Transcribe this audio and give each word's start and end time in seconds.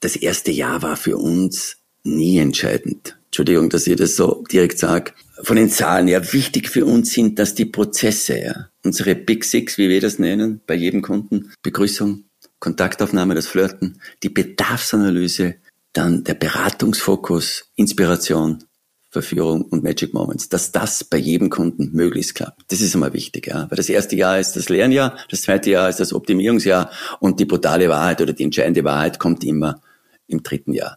das 0.00 0.16
erste 0.16 0.50
Jahr 0.50 0.82
war 0.82 0.96
für 0.96 1.16
uns 1.16 1.76
nie 2.02 2.38
entscheidend. 2.38 3.16
Entschuldigung, 3.26 3.70
dass 3.70 3.86
ich 3.86 3.96
das 3.96 4.16
so 4.16 4.44
direkt 4.50 4.78
sage. 4.78 5.12
Von 5.42 5.56
den 5.56 5.70
Zahlen 5.70 6.08
her 6.08 6.32
wichtig 6.32 6.68
für 6.68 6.84
uns 6.84 7.12
sind, 7.12 7.38
dass 7.38 7.54
die 7.54 7.64
Prozesse, 7.64 8.38
ja, 8.38 8.68
unsere 8.82 9.14
Big 9.14 9.44
Six, 9.44 9.78
wie 9.78 9.88
wir 9.88 10.00
das 10.00 10.18
nennen, 10.18 10.60
bei 10.66 10.74
jedem 10.74 11.00
Kunden, 11.00 11.52
Begrüßung, 11.62 12.24
Kontaktaufnahme, 12.58 13.34
das 13.34 13.46
Flirten, 13.46 14.00
die 14.22 14.28
Bedarfsanalyse, 14.28 15.54
dann 15.92 16.24
der 16.24 16.34
Beratungsfokus, 16.34 17.70
Inspiration, 17.76 18.64
Verführung 19.10 19.62
und 19.62 19.82
Magic 19.82 20.14
Moments, 20.14 20.48
dass 20.48 20.70
das 20.70 21.02
bei 21.02 21.16
jedem 21.16 21.50
Kunden 21.50 21.90
möglichst 21.92 22.34
klappt. 22.34 22.62
Das 22.68 22.80
ist 22.80 22.94
immer 22.94 23.12
wichtig, 23.12 23.48
ja. 23.48 23.66
Weil 23.68 23.76
das 23.76 23.88
erste 23.88 24.14
Jahr 24.14 24.38
ist 24.38 24.52
das 24.52 24.68
Lernjahr, 24.68 25.16
das 25.30 25.42
zweite 25.42 25.70
Jahr 25.70 25.88
ist 25.88 25.98
das 25.98 26.12
Optimierungsjahr 26.12 26.90
und 27.18 27.40
die 27.40 27.44
brutale 27.44 27.88
Wahrheit 27.88 28.20
oder 28.20 28.32
die 28.32 28.44
entscheidende 28.44 28.84
Wahrheit 28.84 29.18
kommt 29.18 29.42
immer 29.42 29.80
im 30.30 30.42
dritten 30.42 30.72
Jahr. 30.72 30.96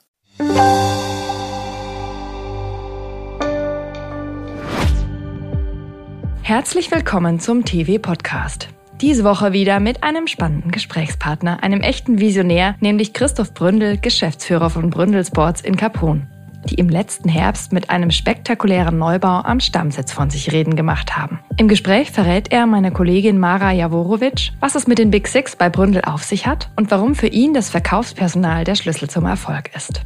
Herzlich 6.41 6.91
willkommen 6.91 7.39
zum 7.39 7.65
TV 7.65 7.99
Podcast. 7.99 8.69
Diese 9.01 9.23
Woche 9.23 9.53
wieder 9.53 9.79
mit 9.79 10.03
einem 10.03 10.27
spannenden 10.27 10.71
Gesprächspartner, 10.71 11.63
einem 11.63 11.81
echten 11.81 12.19
Visionär, 12.19 12.75
nämlich 12.79 13.13
Christoph 13.13 13.53
Bründel, 13.53 13.97
Geschäftsführer 13.97 14.69
von 14.69 14.89
Bründel 14.89 15.25
Sports 15.25 15.61
in 15.61 15.75
Capron 15.75 16.27
die 16.69 16.75
im 16.75 16.89
letzten 16.89 17.29
Herbst 17.29 17.73
mit 17.73 17.89
einem 17.89 18.11
spektakulären 18.11 18.97
Neubau 18.97 19.41
am 19.41 19.59
Stammsitz 19.59 20.11
von 20.11 20.29
sich 20.29 20.51
reden 20.51 20.75
gemacht 20.75 21.17
haben. 21.17 21.39
Im 21.57 21.67
Gespräch 21.67 22.11
verrät 22.11 22.51
er 22.51 22.65
meiner 22.65 22.91
Kollegin 22.91 23.37
Mara 23.37 23.71
Jaworowitsch, 23.71 24.51
was 24.59 24.75
es 24.75 24.87
mit 24.87 24.99
den 24.99 25.11
Big 25.11 25.27
Six 25.27 25.55
bei 25.55 25.69
Bründel 25.69 26.03
auf 26.05 26.23
sich 26.23 26.47
hat 26.47 26.69
und 26.75 26.91
warum 26.91 27.15
für 27.15 27.27
ihn 27.27 27.53
das 27.53 27.69
Verkaufspersonal 27.69 28.63
der 28.63 28.75
Schlüssel 28.75 29.09
zum 29.09 29.25
Erfolg 29.25 29.75
ist. 29.75 30.01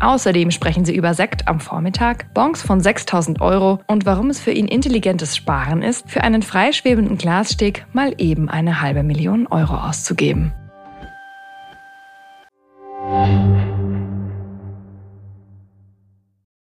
Außerdem 0.00 0.50
sprechen 0.50 0.84
sie 0.84 0.94
über 0.94 1.14
Sekt 1.14 1.46
am 1.48 1.60
Vormittag, 1.60 2.32
Bonks 2.34 2.62
von 2.62 2.80
6000 2.80 3.40
Euro 3.40 3.80
und 3.86 4.06
warum 4.06 4.30
es 4.30 4.40
für 4.40 4.50
ihn 4.50 4.66
intelligentes 4.66 5.36
Sparen 5.36 5.82
ist, 5.82 6.10
für 6.10 6.22
einen 6.22 6.42
freischwebenden 6.42 7.16
Glassteg 7.16 7.86
mal 7.92 8.14
eben 8.18 8.48
eine 8.48 8.80
halbe 8.80 9.02
Million 9.02 9.46
Euro 9.46 9.74
auszugeben. 9.74 10.52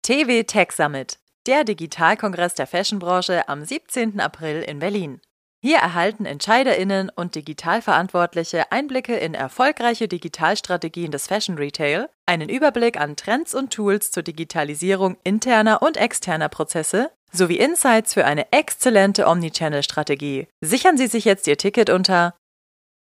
TV 0.04 0.44
Tech 0.44 0.74
Summit, 0.74 1.18
der 1.48 1.64
Digitalkongress 1.64 2.54
der 2.56 2.68
Fashionbranche 2.68 3.48
am 3.48 3.64
17. 3.64 4.20
April 4.20 4.62
in 4.62 4.80
Berlin. 4.80 5.22
Hier 5.62 5.78
erhalten 5.78 6.26
Entscheiderinnen 6.26 7.10
und 7.10 7.36
Digitalverantwortliche 7.36 8.70
Einblicke 8.70 9.16
in 9.16 9.34
erfolgreiche 9.34 10.10
Digitalstrategien 10.10 11.12
des 11.12 11.28
Fashion 11.28 11.56
Retail, 11.56 12.10
einen 12.26 12.50
Überblick 12.50 13.00
an 13.00 13.16
Trends 13.16 13.56
und 13.56 13.72
Tools 13.72 14.12
zur 14.12 14.24
Digitalisierung 14.24 15.16
interner 15.24 15.82
und 15.82 15.96
externer 15.96 16.50
Prozesse 16.50 17.10
sowie 17.32 17.60
Insights 17.60 18.14
für 18.14 18.26
eine 18.26 18.52
exzellente 18.52 19.26
Omnichannel-Strategie. 19.26 20.50
Sichern 20.60 20.98
Sie 20.98 21.08
sich 21.08 21.24
jetzt 21.24 21.48
Ihr 21.48 21.58
Ticket 21.58 21.90
unter 21.90 22.36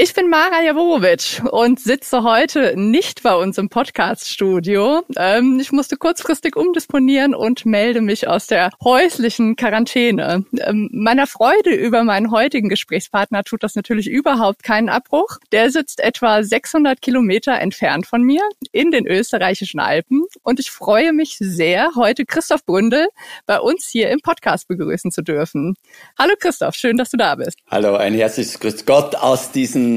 Ich 0.01 0.15
bin 0.15 0.31
Mara 0.31 0.63
Jaworowitsch 0.63 1.41
und 1.41 1.81
sitze 1.81 2.23
heute 2.23 2.75
nicht 2.77 3.25
bei 3.25 3.35
uns 3.35 3.59
im 3.59 3.69
Podcast-Studio. 3.69 5.03
Ähm, 5.17 5.59
ich 5.61 5.73
musste 5.73 5.97
kurzfristig 5.97 6.55
umdisponieren 6.55 7.35
und 7.35 7.67
melde 7.67 8.01
mich 8.01 8.29
aus 8.29 8.47
der 8.47 8.71
häuslichen 8.85 9.57
Quarantäne. 9.57 10.45
Ähm, 10.57 10.89
meiner 10.93 11.27
Freude 11.27 11.71
über 11.71 12.05
meinen 12.05 12.31
heutigen 12.31 12.69
Gesprächspartner 12.69 13.43
tut 13.43 13.65
das 13.65 13.75
natürlich 13.75 14.07
überhaupt 14.07 14.63
keinen 14.63 14.89
Abbruch. 14.89 15.39
Der 15.51 15.73
sitzt 15.73 15.99
etwa 15.99 16.45
600 16.45 17.03
Kilometer 17.03 17.59
entfernt 17.59 18.07
von 18.07 18.23
mir 18.23 18.43
in 18.71 18.93
den 18.93 19.05
österreichischen 19.05 19.81
Alpen 19.81 20.27
und 20.45 20.61
ich 20.61 20.71
freue 20.71 21.13
mich 21.13 21.39
sehr, 21.41 21.91
heute 21.97 22.25
Christoph 22.25 22.65
Bründel 22.65 23.09
bei 23.47 23.59
uns 23.59 23.89
hier 23.89 24.11
im 24.11 24.21
Podcast 24.21 24.69
begrüßen 24.69 25.11
zu 25.11 25.23
dürfen. 25.23 25.75
Hallo 26.17 26.35
Christoph, 26.39 26.77
schön, 26.77 26.97
dass 26.99 27.11
du 27.11 27.17
da 27.17 27.35
bist. 27.35 27.59
Hallo, 27.69 27.97
ein 27.97 28.15
herzliches 28.15 28.61
Grüß 28.61 28.87
Gott 28.87 29.17
aus 29.17 29.51
diesen 29.51 29.88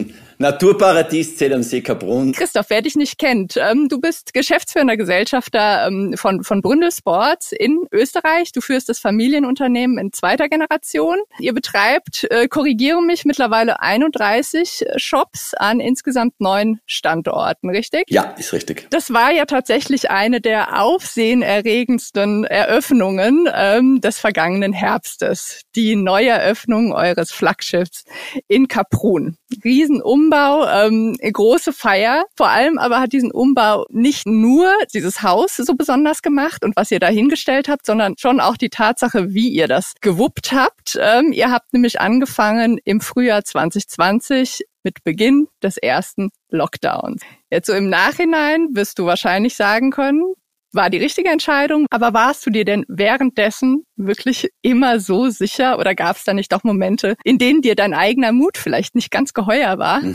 Naturparadies 0.42 1.38
Zell 1.38 1.54
am 1.54 1.62
See 1.62 1.82
Kaprun. 1.82 2.32
Christoph, 2.32 2.72
wer 2.72 2.82
dich 2.82 2.96
nicht 2.96 3.20
kennt, 3.20 3.58
ähm, 3.58 3.88
du 3.90 4.02
bist 4.02 4.34
geschäftsführender 4.34 4.98
Gesellschafter 4.98 5.86
ähm, 5.86 6.16
von, 6.18 6.44
von 6.44 6.64
Bründel 6.64 6.92
Sports 6.92 7.52
in 7.52 7.86
Österreich. 7.92 8.52
Du 8.52 8.60
führst 8.60 8.90
das 8.90 8.98
Familienunternehmen 8.98 10.00
in 10.00 10.12
zweiter 10.12 10.50
Generation. 10.50 11.20
Ihr 11.38 11.54
betreibt, 11.54 12.26
äh, 12.32 12.48
korrigiere 12.48 13.04
mich, 13.04 13.24
mittlerweile 13.24 13.82
31 13.82 14.84
Shops 14.96 15.54
an 15.54 15.80
insgesamt 15.80 16.34
neun 16.40 16.80
Standorten, 16.88 17.70
richtig? 17.70 18.06
Ja, 18.10 18.34
ist 18.40 18.52
richtig. 18.52 18.88
Das 18.90 19.14
war 19.14 19.32
ja 19.32 19.46
tatsächlich 19.46 20.10
eine 20.10 20.42
der 20.42 20.82
aufsehenerregendsten 20.82 22.46
Eröffnungen 22.46 23.48
ähm, 23.54 24.02
des 24.02 24.18
vergangenen 24.18 24.74
Herbstes. 24.74 25.62
Die 25.76 25.96
Neueröffnung 25.96 26.94
eures 26.94 27.32
Flaggschiffs 27.32 28.06
in 28.48 28.68
Kaprun. 28.68 29.38
Riesenumbau, 29.64 30.68
ähm, 30.68 31.18
große 31.22 31.74
Feier. 31.74 32.26
Vor 32.36 32.50
allem 32.50 32.78
aber 32.78 33.00
hat 33.00 33.14
diesen 33.14 33.32
Umbau 33.32 33.86
nicht 33.90 34.26
nur 34.26 34.72
dieses 34.94 35.22
Haus 35.22 35.58
so 35.58 35.76
besonders 35.76 36.22
gemacht 36.22 36.64
und 36.64 36.76
was 36.76 36.92
ihr 36.92 37.00
da 37.00 37.08
hingestellt 37.08 37.68
habt, 37.68 37.86
sondern 37.86 38.16
schon 38.18 38.40
auch 38.40 38.58
die 38.58 38.70
Tatsache, 38.70 39.34
wie 39.34 39.50
ihr 39.50 39.68
das 39.68 39.94
gewuppt 40.02 40.52
habt. 40.54 40.98
Ähm, 41.00 41.32
ihr 41.32 41.52
habt 41.52 41.74
nämlich 41.74 42.00
angefangen 42.00 42.80
im 42.84 43.02
Frühjahr 43.02 43.44
2020 43.44 44.66
mit 44.84 45.04
Beginn 45.04 45.48
des 45.62 45.78
ersten 45.78 46.32
Lockdowns. 46.50 47.22
Jetzt 47.50 47.68
so 47.68 47.74
im 47.74 47.90
Nachhinein 47.90 48.70
wirst 48.74 49.00
du 49.00 49.06
wahrscheinlich 49.06 49.56
sagen 49.56 49.92
können, 49.92 50.34
war 50.74 50.90
die 50.90 50.98
richtige 50.98 51.30
Entscheidung, 51.30 51.86
aber 51.90 52.14
warst 52.14 52.46
du 52.46 52.50
dir 52.50 52.66
denn 52.66 52.86
währenddessen 52.88 53.84
wirklich 53.96 54.50
immer 54.62 55.00
so 55.00 55.30
sicher 55.30 55.78
oder 55.80 55.96
gab 55.96 56.18
es 56.18 56.24
da 56.24 56.34
nicht 56.34 56.52
doch 56.52 56.64
Momente, 56.64 57.16
in 57.24 57.38
denen 57.38 57.62
dir 57.62 57.76
dein 57.76 57.94
eigener 57.94 58.32
Mut 58.32 58.58
vielleicht 58.58 58.96
nicht 58.96 59.12
ganz 59.12 59.34
geheuer 59.34 59.78
war? 59.78 60.02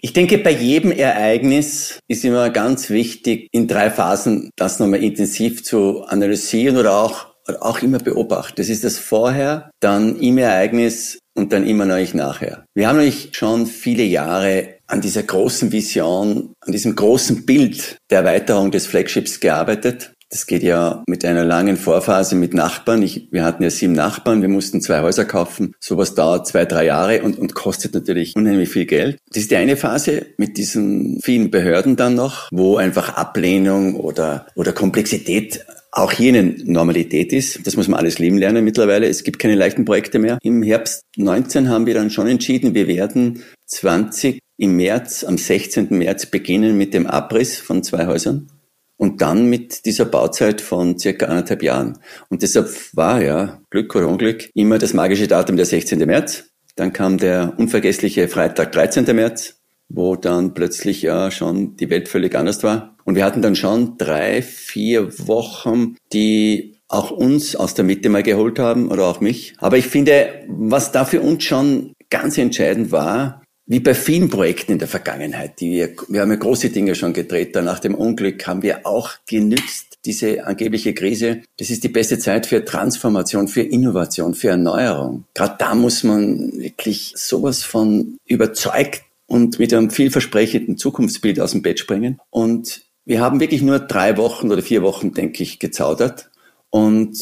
Ich 0.00 0.12
denke, 0.12 0.38
bei 0.38 0.50
jedem 0.50 0.92
Ereignis 0.92 1.98
ist 2.08 2.24
immer 2.24 2.50
ganz 2.50 2.90
wichtig, 2.90 3.48
in 3.52 3.66
drei 3.68 3.90
Phasen 3.90 4.50
das 4.56 4.78
nochmal 4.78 5.02
intensiv 5.02 5.64
zu 5.64 6.04
analysieren 6.04 6.76
oder 6.76 6.96
auch, 6.96 7.26
oder 7.48 7.64
auch 7.64 7.82
immer 7.82 7.98
beobachten. 7.98 8.54
Das 8.56 8.68
ist 8.68 8.84
das 8.84 8.98
Vorher, 8.98 9.70
dann 9.80 10.16
im 10.16 10.38
Ereignis 10.38 11.18
und 11.34 11.52
dann 11.52 11.66
immer 11.66 11.86
noch 11.86 12.14
nachher. 12.14 12.64
Wir 12.74 12.88
haben 12.88 12.96
nämlich 12.96 13.30
schon 13.32 13.66
viele 13.66 14.04
Jahre 14.04 14.77
an 14.88 15.00
dieser 15.00 15.22
großen 15.22 15.70
Vision, 15.70 16.54
an 16.60 16.72
diesem 16.72 16.96
großen 16.96 17.46
Bild 17.46 17.98
der 18.10 18.20
Erweiterung 18.20 18.70
des 18.70 18.86
Flagships 18.86 19.38
gearbeitet. 19.38 20.12
Das 20.30 20.46
geht 20.46 20.62
ja 20.62 21.02
mit 21.06 21.24
einer 21.24 21.44
langen 21.44 21.78
Vorphase 21.78 22.34
mit 22.34 22.52
Nachbarn. 22.52 23.02
Ich, 23.02 23.28
wir 23.30 23.44
hatten 23.44 23.62
ja 23.62 23.70
sieben 23.70 23.94
Nachbarn, 23.94 24.42
wir 24.42 24.48
mussten 24.48 24.82
zwei 24.82 25.00
Häuser 25.00 25.24
kaufen. 25.24 25.74
Sowas 25.80 26.14
dauert 26.14 26.46
zwei, 26.46 26.66
drei 26.66 26.84
Jahre 26.84 27.22
und, 27.22 27.38
und 27.38 27.54
kostet 27.54 27.94
natürlich 27.94 28.36
unheimlich 28.36 28.68
viel 28.68 28.84
Geld. 28.84 29.18
Das 29.30 29.42
ist 29.42 29.50
die 29.50 29.56
eine 29.56 29.78
Phase 29.78 30.26
mit 30.36 30.58
diesen 30.58 31.20
vielen 31.22 31.50
Behörden 31.50 31.96
dann 31.96 32.14
noch, 32.14 32.48
wo 32.50 32.76
einfach 32.76 33.14
Ablehnung 33.14 33.94
oder, 33.96 34.46
oder 34.54 34.72
Komplexität 34.72 35.64
auch 35.92 36.12
hier 36.12 36.34
eine 36.34 36.54
Normalität 36.64 37.32
ist. 37.32 37.66
Das 37.66 37.76
muss 37.76 37.88
man 37.88 37.98
alles 37.98 38.18
leben 38.18 38.36
lernen 38.36 38.64
mittlerweile. 38.64 39.08
Es 39.08 39.24
gibt 39.24 39.38
keine 39.38 39.54
leichten 39.54 39.86
Projekte 39.86 40.18
mehr. 40.18 40.38
Im 40.42 40.62
Herbst 40.62 41.00
19 41.16 41.70
haben 41.70 41.86
wir 41.86 41.94
dann 41.94 42.10
schon 42.10 42.26
entschieden, 42.26 42.74
wir 42.74 42.86
werden 42.86 43.42
20 43.66 44.40
im 44.58 44.76
März, 44.76 45.24
am 45.24 45.38
16. 45.38 45.88
März 45.90 46.26
beginnen 46.26 46.76
mit 46.76 46.92
dem 46.92 47.06
Abriss 47.06 47.58
von 47.58 47.82
zwei 47.82 48.06
Häusern 48.06 48.50
und 48.98 49.22
dann 49.22 49.48
mit 49.48 49.86
dieser 49.86 50.04
Bauzeit 50.04 50.60
von 50.60 50.98
circa 50.98 51.26
anderthalb 51.26 51.62
Jahren. 51.62 51.98
Und 52.28 52.42
deshalb 52.42 52.68
war 52.92 53.22
ja, 53.22 53.62
Glück 53.70 53.94
oder 53.94 54.08
Unglück, 54.08 54.50
immer 54.54 54.78
das 54.78 54.92
magische 54.92 55.28
Datum 55.28 55.56
der 55.56 55.64
16. 55.64 56.00
März. 56.00 56.50
Dann 56.74 56.92
kam 56.92 57.18
der 57.18 57.54
unvergessliche 57.56 58.28
Freitag 58.28 58.72
13. 58.72 59.04
März, 59.16 59.60
wo 59.88 60.16
dann 60.16 60.54
plötzlich 60.54 61.02
ja 61.02 61.30
schon 61.30 61.76
die 61.76 61.88
Welt 61.88 62.08
völlig 62.08 62.34
anders 62.34 62.62
war. 62.62 62.96
Und 63.04 63.14
wir 63.14 63.24
hatten 63.24 63.42
dann 63.42 63.56
schon 63.56 63.96
drei, 63.96 64.42
vier 64.42 65.26
Wochen, 65.26 65.96
die 66.12 66.74
auch 66.88 67.10
uns 67.10 67.54
aus 67.54 67.74
der 67.74 67.84
Mitte 67.84 68.08
mal 68.08 68.22
geholt 68.22 68.58
haben 68.58 68.90
oder 68.90 69.06
auch 69.06 69.20
mich. 69.20 69.54
Aber 69.58 69.78
ich 69.78 69.86
finde, 69.86 70.44
was 70.48 70.90
da 70.90 71.04
für 71.04 71.20
uns 71.20 71.44
schon 71.44 71.92
ganz 72.10 72.38
entscheidend 72.38 72.90
war, 72.90 73.42
wie 73.68 73.80
bei 73.80 73.94
vielen 73.94 74.30
Projekten 74.30 74.72
in 74.72 74.78
der 74.78 74.88
Vergangenheit, 74.88 75.60
die 75.60 75.70
wir, 75.70 75.90
wir 76.08 76.22
haben 76.22 76.30
ja 76.30 76.36
große 76.36 76.70
Dinge 76.70 76.94
schon 76.94 77.12
gedreht, 77.12 77.54
nach 77.54 77.78
dem 77.78 77.94
Unglück 77.94 78.46
haben 78.46 78.62
wir 78.62 78.86
auch 78.86 79.10
genützt, 79.28 79.98
diese 80.06 80.46
angebliche 80.46 80.94
Krise. 80.94 81.42
Das 81.58 81.68
ist 81.68 81.84
die 81.84 81.88
beste 81.88 82.18
Zeit 82.18 82.46
für 82.46 82.64
Transformation, 82.64 83.46
für 83.46 83.60
Innovation, 83.60 84.34
für 84.34 84.48
Erneuerung. 84.48 85.24
Gerade 85.34 85.56
da 85.58 85.74
muss 85.74 86.02
man 86.02 86.52
wirklich 86.58 87.12
sowas 87.14 87.62
von 87.62 88.16
überzeugt 88.24 89.02
und 89.26 89.58
mit 89.58 89.74
einem 89.74 89.90
vielversprechenden 89.90 90.78
Zukunftsbild 90.78 91.38
aus 91.38 91.52
dem 91.52 91.60
Bett 91.60 91.78
springen. 91.78 92.18
Und 92.30 92.82
wir 93.04 93.20
haben 93.20 93.38
wirklich 93.38 93.60
nur 93.60 93.80
drei 93.80 94.16
Wochen 94.16 94.50
oder 94.50 94.62
vier 94.62 94.82
Wochen, 94.82 95.12
denke 95.12 95.42
ich, 95.42 95.58
gezaudert 95.58 96.30
Und 96.70 97.18